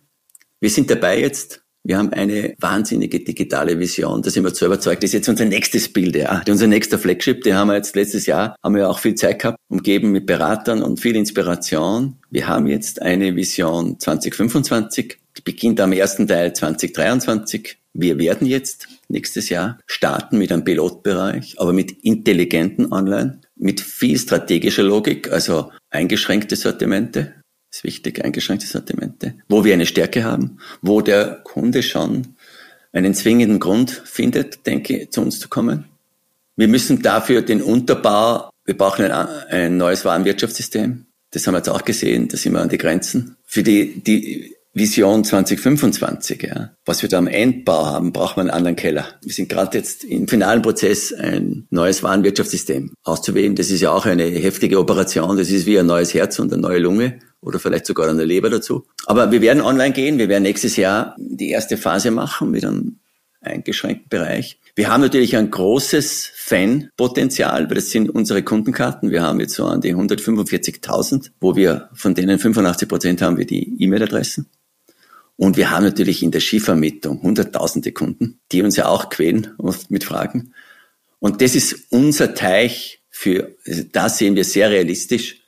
Wir 0.61 0.69
sind 0.69 0.89
dabei 0.89 1.19
jetzt. 1.19 1.61
Wir 1.87 1.97
haben 1.97 2.11
eine 2.11 2.53
wahnsinnige 2.59 3.21
digitale 3.21 3.79
Vision. 3.79 4.21
Da 4.21 4.29
sind 4.29 4.43
wir 4.43 4.53
zu 4.53 4.65
überzeugt. 4.65 5.03
Das 5.03 5.09
ist 5.09 5.13
jetzt 5.13 5.29
unser 5.29 5.45
nächstes 5.45 5.87
Bild, 5.87 6.17
ja. 6.17 6.43
Unser 6.45 6.67
nächster 6.67 6.99
Flagship, 6.99 7.43
den 7.43 7.55
haben 7.55 7.69
wir 7.69 7.75
jetzt 7.75 7.95
letztes 7.95 8.25
Jahr, 8.25 8.57
haben 8.61 8.75
wir 8.75 8.89
auch 8.89 8.99
viel 8.99 9.15
Zeit 9.15 9.39
gehabt, 9.39 9.57
umgeben 9.69 10.11
mit 10.11 10.25
Beratern 10.25 10.83
und 10.83 10.99
viel 10.99 11.15
Inspiration. 11.15 12.17
Wir 12.29 12.47
haben 12.47 12.67
jetzt 12.67 13.01
eine 13.01 13.37
Vision 13.37 13.99
2025 13.99 15.17
die 15.37 15.41
beginnt 15.43 15.79
am 15.79 15.91
ersten 15.91 16.27
Teil 16.27 16.53
2023. 16.53 17.77
Wir 17.93 18.17
werden 18.17 18.47
jetzt 18.47 18.87
nächstes 19.07 19.49
Jahr 19.49 19.79
starten 19.85 20.37
mit 20.37 20.51
einem 20.51 20.63
Pilotbereich, 20.63 21.55
aber 21.57 21.73
mit 21.73 21.91
intelligenten 22.03 22.91
Online, 22.91 23.41
mit 23.55 23.81
viel 23.81 24.17
strategischer 24.17 24.83
Logik, 24.83 25.31
also 25.31 25.71
eingeschränkte 25.89 26.55
Sortimente, 26.55 27.35
ist 27.71 27.83
wichtig, 27.83 28.23
eingeschränkte 28.23 28.67
Sortimente, 28.67 29.35
wo 29.47 29.63
wir 29.63 29.73
eine 29.73 29.85
Stärke 29.85 30.23
haben, 30.23 30.59
wo 30.81 31.01
der 31.01 31.41
Kunde 31.43 31.83
schon 31.83 32.35
einen 32.93 33.13
zwingenden 33.13 33.59
Grund 33.59 33.91
findet, 33.91 34.65
denke, 34.65 35.09
zu 35.09 35.21
uns 35.21 35.39
zu 35.39 35.49
kommen. 35.49 35.85
Wir 36.55 36.67
müssen 36.67 37.01
dafür 37.01 37.41
den 37.41 37.61
Unterbau, 37.61 38.49
wir 38.65 38.77
brauchen 38.77 39.05
ein, 39.05 39.27
ein 39.49 39.77
neues 39.77 40.05
Warenwirtschaftssystem. 40.05 41.05
Das 41.31 41.45
haben 41.45 41.53
wir 41.53 41.59
jetzt 41.59 41.69
auch 41.69 41.83
gesehen, 41.83 42.27
da 42.29 42.37
sind 42.37 42.53
wir 42.53 42.61
an 42.61 42.69
die 42.69 42.77
Grenzen. 42.77 43.37
Für 43.45 43.61
die, 43.61 44.01
die 44.01 44.55
Vision 44.73 45.23
2025, 45.23 46.43
ja. 46.43 46.71
Was 46.85 47.01
wir 47.01 47.09
da 47.09 47.17
am 47.17 47.27
Endbau 47.27 47.85
haben, 47.85 48.13
braucht 48.13 48.37
man 48.37 48.47
einen 48.47 48.57
anderen 48.57 48.75
Keller. 48.75 49.05
Wir 49.21 49.33
sind 49.33 49.49
gerade 49.49 49.77
jetzt 49.77 50.03
im 50.03 50.27
finalen 50.27 50.61
Prozess, 50.61 51.13
ein 51.13 51.67
neues 51.69 52.03
Warenwirtschaftssystem 52.03 52.93
auszuwählen. 53.03 53.55
Das 53.55 53.71
ist 53.71 53.81
ja 53.81 53.91
auch 53.91 54.05
eine 54.05 54.25
heftige 54.25 54.79
Operation. 54.79 55.37
Das 55.37 55.49
ist 55.49 55.65
wie 55.65 55.79
ein 55.79 55.85
neues 55.85 56.13
Herz 56.13 56.39
und 56.39 56.53
eine 56.53 56.61
neue 56.61 56.79
Lunge 56.79 57.19
oder 57.41 57.59
vielleicht 57.59 57.85
sogar 57.85 58.09
eine 58.09 58.25
Leber 58.25 58.49
dazu. 58.49 58.85
Aber 59.05 59.31
wir 59.31 59.41
werden 59.41 59.61
online 59.61 59.93
gehen. 59.93 60.17
Wir 60.17 60.29
werden 60.29 60.43
nächstes 60.43 60.75
Jahr 60.75 61.15
die 61.17 61.49
erste 61.49 61.77
Phase 61.77 62.11
machen 62.11 62.51
mit 62.51 62.65
einem 62.65 62.99
eingeschränkten 63.41 64.09
Bereich. 64.09 64.59
Wir 64.75 64.89
haben 64.89 65.01
natürlich 65.01 65.35
ein 65.35 65.49
großes 65.49 66.31
Fanpotenzial, 66.35 67.67
weil 67.67 67.75
das 67.75 67.89
sind 67.89 68.09
unsere 68.09 68.43
Kundenkarten. 68.43 69.09
Wir 69.09 69.23
haben 69.23 69.39
jetzt 69.39 69.55
so 69.55 69.65
an 69.65 69.81
die 69.81 69.95
145.000, 69.95 71.31
wo 71.39 71.55
wir 71.55 71.89
von 71.93 72.13
denen 72.13 72.37
85 72.37 72.87
Prozent 72.87 73.21
haben 73.21 73.37
wir 73.37 73.45
die 73.45 73.81
E-Mail-Adressen. 73.81 74.47
Und 75.35 75.55
wir 75.55 75.69
haben 75.69 75.83
natürlich 75.83 76.23
in 76.23 76.31
der 76.31 76.41
Skivermittlung 76.41 77.21
hunderttausende 77.21 77.91
Kunden, 77.91 78.39
die 78.51 78.63
uns 78.63 78.75
ja 78.75 78.87
auch 78.87 79.09
quälen 79.09 79.53
oft 79.57 79.91
mit 79.91 80.03
Fragen. 80.03 80.53
Und 81.19 81.41
das 81.41 81.55
ist 81.55 81.87
unser 81.89 82.35
Teich 82.35 83.03
für, 83.09 83.55
also 83.65 83.83
da 83.91 84.09
sehen 84.09 84.35
wir 84.35 84.43
sehr 84.43 84.69
realistisch, 84.69 85.41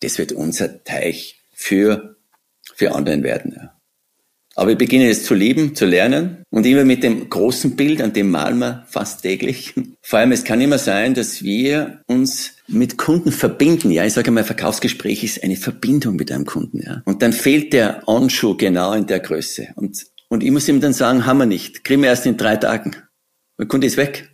das 0.00 0.18
wird 0.18 0.32
unser 0.32 0.84
Teich 0.84 1.40
für, 1.52 2.16
für 2.74 2.92
Online 2.92 3.22
werden. 3.22 3.54
Ja. 3.56 3.78
Aber 4.58 4.70
wir 4.70 4.76
beginnen 4.76 5.08
es 5.08 5.24
zu 5.24 5.34
lieben, 5.34 5.76
zu 5.76 5.86
lernen 5.86 6.42
und 6.50 6.66
immer 6.66 6.84
mit 6.84 7.04
dem 7.04 7.30
großen 7.30 7.76
Bild, 7.76 8.02
an 8.02 8.12
dem 8.12 8.28
malen 8.28 8.58
wir 8.58 8.84
fast 8.88 9.22
täglich. 9.22 9.72
Vor 10.02 10.18
allem, 10.18 10.32
es 10.32 10.42
kann 10.42 10.60
immer 10.60 10.78
sein, 10.78 11.14
dass 11.14 11.44
wir 11.44 12.02
uns 12.08 12.56
mit 12.66 12.98
Kunden 12.98 13.30
verbinden. 13.30 13.92
Ja, 13.92 14.04
ich 14.04 14.14
sage 14.14 14.32
mal, 14.32 14.42
Verkaufsgespräch 14.42 15.22
ist 15.22 15.44
eine 15.44 15.54
Verbindung 15.54 16.16
mit 16.16 16.32
einem 16.32 16.44
Kunden. 16.44 16.82
Ja. 16.82 17.02
Und 17.04 17.22
dann 17.22 17.32
fehlt 17.32 17.72
der 17.72 18.02
Onschuh 18.08 18.56
genau 18.56 18.94
in 18.94 19.06
der 19.06 19.20
Größe. 19.20 19.68
Und, 19.76 20.06
und 20.28 20.42
ich 20.42 20.50
muss 20.50 20.68
ihm 20.68 20.80
dann 20.80 20.92
sagen, 20.92 21.24
haben 21.24 21.38
wir 21.38 21.46
nicht. 21.46 21.84
Kriegen 21.84 22.02
wir 22.02 22.08
erst 22.08 22.26
in 22.26 22.36
drei 22.36 22.56
Tagen. 22.56 22.96
Der 23.60 23.66
Kunde 23.66 23.86
ist 23.86 23.96
weg. 23.96 24.28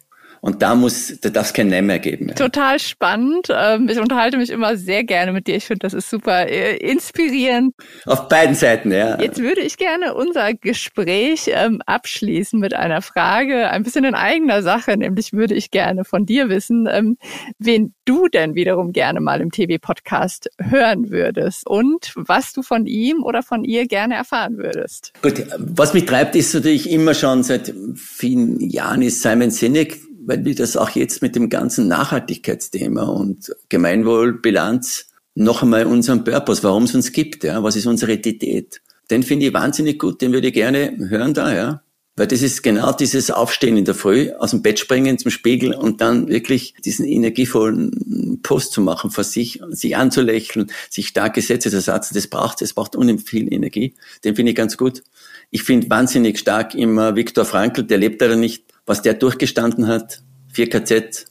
Und 0.45 0.61
da 0.61 0.75
muss, 0.75 1.19
da 1.23 1.31
darf 1.31 1.47
es 1.47 1.53
kein 1.55 1.69
Nein 1.69 1.87
mehr 1.87 1.99
geben. 1.99 2.29
Ja. 2.29 2.35
Total 2.35 2.79
spannend. 2.79 3.49
Ähm, 3.49 3.89
ich 3.89 3.99
unterhalte 3.99 4.37
mich 4.37 4.51
immer 4.51 4.77
sehr 4.77 5.03
gerne 5.03 5.33
mit 5.33 5.47
dir. 5.47 5.57
Ich 5.57 5.65
finde, 5.65 5.79
das 5.79 5.95
ist 5.95 6.11
super 6.11 6.47
äh, 6.47 6.77
inspirierend. 6.77 7.75
Auf 8.05 8.29
beiden 8.29 8.55
Seiten, 8.55 8.93
ja. 8.93 9.19
Jetzt 9.19 9.41
würde 9.41 9.63
ich 9.63 9.79
gerne 9.79 10.13
unser 10.13 10.53
Gespräch 10.53 11.47
ähm, 11.47 11.81
abschließen 11.87 12.61
mit 12.61 12.75
einer 12.75 13.01
Frage, 13.01 13.71
ein 13.71 13.85
bisschen 13.85 14.05
in 14.05 14.15
eigener 14.15 14.63
Sache. 14.63 14.95
Nämlich 14.99 15.33
würde 15.33 15.55
ich 15.55 15.71
gerne 15.71 16.05
von 16.05 16.27
dir 16.27 16.51
wissen, 16.51 16.87
ähm, 16.93 17.17
wen 17.59 17.95
du 18.05 18.29
denn 18.29 18.55
wiederum 18.55 18.93
gerne 18.93 19.21
mal 19.21 19.41
im 19.41 19.51
TV-Podcast 19.51 20.51
hören 20.61 21.09
würdest 21.09 21.67
und 21.67 22.13
was 22.17 22.53
du 22.53 22.61
von 22.61 22.85
ihm 22.85 23.23
oder 23.23 23.43
von 23.43 23.65
ihr 23.65 23.87
gerne 23.87 24.17
erfahren 24.17 24.59
würdest. 24.59 25.15
Gut, 25.23 25.43
was 25.57 25.95
mich 25.95 26.05
treibt, 26.05 26.37
ist 26.37 26.53
natürlich 26.53 26.91
immer 26.91 27.15
schon 27.15 27.43
seit 27.43 27.73
vielen 27.97 28.61
Jahren 28.61 29.01
ist 29.01 29.23
Simon 29.23 29.51
Sinek 29.51 30.05
weil 30.27 30.45
wir 30.45 30.55
das 30.55 30.77
auch 30.77 30.91
jetzt 30.91 31.23
mit 31.23 31.37
dem 31.37 31.49
ganzen 31.49 31.89
Nachhaltigkeitsthema 31.89 33.05
und 33.05 33.55
Gemeinwohlbilanz 33.69 35.09
noch 35.35 35.63
einmal 35.63 35.87
unseren 35.87 36.25
Purpose, 36.25 36.63
warum 36.63 36.85
es 36.85 36.95
uns 36.95 37.13
gibt, 37.13 37.45
ja, 37.45 37.63
was 37.63 37.77
ist 37.77 37.87
unsere 37.87 38.13
Identität. 38.13 38.81
Den 39.11 39.23
finde 39.23 39.47
ich 39.47 39.55
wahnsinnig 39.55 39.99
gut, 39.99 40.23
den 40.23 40.33
würde 40.33 40.49
ich 40.49 40.55
gerne 40.55 40.97
hören 40.99 41.35
da, 41.35 41.55
ja. 41.55 41.83
Weil 42.17 42.29
das 42.29 42.43
ist 42.43 42.63
genau 42.63 42.93
dieses 42.93 43.33
Aufstehen 43.33 43.77
in 43.77 43.85
der 43.85 43.97
Früh, 43.97 44.31
aus 44.39 44.51
dem 44.51 44.63
Bett 44.63 44.79
springen 44.79 45.19
zum 45.19 45.33
Spiegel 45.33 45.75
und 45.75 46.01
dann 46.01 46.29
wirklich 46.29 46.75
diesen 46.85 47.05
energievollen 47.07 48.41
Post 48.45 48.73
zu 48.73 48.83
machen 48.83 49.11
vor 49.11 49.25
sich, 49.25 49.61
sich 49.71 49.97
anzulächeln, 49.97 50.71
sich 50.91 51.09
starke 51.09 51.43
Sätze 51.43 51.71
zu 51.71 51.81
setzen, 51.81 52.15
das 52.15 52.29
braucht, 52.29 52.61
das 52.61 52.73
braucht 52.73 52.95
unheimlich 52.95 53.29
viel 53.29 53.53
Energie. 53.53 53.95
Den 54.23 54.37
finde 54.37 54.51
ich 54.51 54.57
ganz 54.57 54.77
gut. 54.77 55.03
Ich 55.51 55.65
finde 55.65 55.91
wahnsinnig 55.91 56.39
stark 56.39 56.77
immer 56.77 57.17
Viktor 57.17 57.45
Frankl, 57.45 57.83
der 57.83 57.99
lebt 57.99 58.21
leider 58.21 58.37
nicht, 58.37 58.74
was 58.87 59.03
der 59.03 59.15
durchgestanden 59.15 59.87
hat, 59.87 60.23
4KZ. 60.55 61.27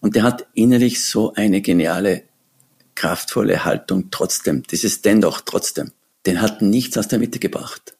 Und 0.00 0.16
der 0.16 0.22
hat 0.24 0.46
innerlich 0.54 1.04
so 1.04 1.32
eine 1.34 1.60
geniale, 1.60 2.24
kraftvolle 2.94 3.64
Haltung 3.64 4.10
trotzdem. 4.10 4.62
Dieses 4.64 5.02
dennoch 5.02 5.42
trotzdem. 5.42 5.92
Den 6.26 6.40
hat 6.40 6.62
nichts 6.62 6.98
aus 6.98 7.08
der 7.08 7.18
Mitte 7.18 7.38
gebracht. 7.38 7.96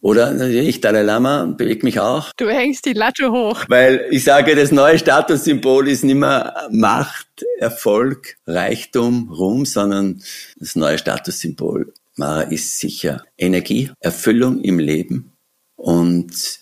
Oder 0.00 0.32
natürlich, 0.32 0.80
Dalai 0.80 1.02
Lama 1.02 1.46
bewegt 1.46 1.82
mich 1.82 1.98
auch. 1.98 2.32
Du 2.36 2.48
hängst 2.48 2.84
die 2.84 2.92
Latte 2.92 3.32
hoch. 3.32 3.64
Weil 3.68 4.06
ich 4.10 4.24
sage, 4.24 4.54
das 4.54 4.70
neue 4.70 4.98
Statussymbol 4.98 5.88
ist 5.88 6.04
nicht 6.04 6.14
mehr 6.14 6.68
Macht, 6.70 7.44
Erfolg, 7.58 8.36
Reichtum, 8.46 9.32
Ruhm, 9.32 9.64
sondern 9.64 10.22
das 10.60 10.76
neue 10.76 10.98
Statussymbol, 10.98 11.92
Mara, 12.14 12.42
ist 12.42 12.78
sicher 12.78 13.24
Energie, 13.36 13.90
Erfüllung 13.98 14.60
im 14.60 14.78
Leben 14.78 15.32
und 15.74 16.60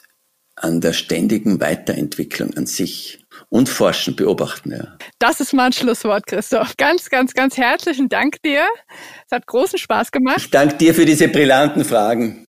an 0.65 0.81
der 0.81 0.95
ständigen 0.95 1.61
Weiterentwicklung 1.61 2.55
an 2.57 2.65
sich 2.65 3.23
und 3.51 3.69
forschen, 3.69 4.17
beobachten. 4.17 4.73
Ja. 4.73 4.97
Das 5.19 5.41
ist 5.41 5.53
mein 5.53 5.73
Schlusswort, 5.73 6.27
Christoph. 6.27 6.77
Ganz, 6.79 7.11
ganz, 7.11 7.35
ganz 7.35 7.59
herzlichen 7.59 8.09
Dank 8.09 8.41
dir. 8.43 8.65
Es 9.27 9.33
hat 9.33 9.47
großen 9.47 9.79
Spaß 9.79 10.11
gemacht. 10.11 10.39
Ich 10.39 10.51
danke 10.51 10.77
dir 10.77 10.95
für 10.95 11.05
diese 11.05 11.29
brillanten 11.29 11.85
Fragen. 11.85 12.47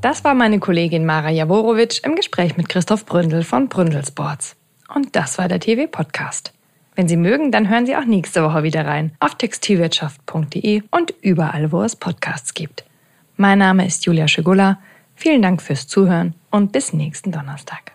Das 0.00 0.22
war 0.22 0.34
meine 0.34 0.60
Kollegin 0.60 1.04
Mara 1.04 1.30
Jaworowitsch 1.30 2.04
im 2.04 2.14
Gespräch 2.14 2.56
mit 2.56 2.68
Christoph 2.68 3.04
Bründel 3.04 3.42
von 3.42 3.68
Bründel 3.68 4.06
Sports. 4.06 4.54
Und 4.94 5.16
das 5.16 5.38
war 5.38 5.48
der 5.48 5.58
TV-Podcast. 5.58 6.52
Wenn 6.94 7.08
Sie 7.08 7.16
mögen, 7.16 7.50
dann 7.50 7.68
hören 7.68 7.84
Sie 7.84 7.96
auch 7.96 8.04
nächste 8.04 8.44
Woche 8.44 8.62
wieder 8.62 8.86
rein 8.86 9.10
auf 9.18 9.34
textilwirtschaft.de 9.34 10.82
und 10.92 11.12
überall, 11.20 11.72
wo 11.72 11.82
es 11.82 11.96
Podcasts 11.96 12.54
gibt. 12.54 12.84
Mein 13.36 13.58
Name 13.58 13.84
ist 13.86 14.06
Julia 14.06 14.28
Schigula. 14.28 14.78
Vielen 15.16 15.42
Dank 15.42 15.62
fürs 15.62 15.88
Zuhören 15.88 16.34
und 16.50 16.72
bis 16.72 16.92
nächsten 16.92 17.32
Donnerstag. 17.32 17.92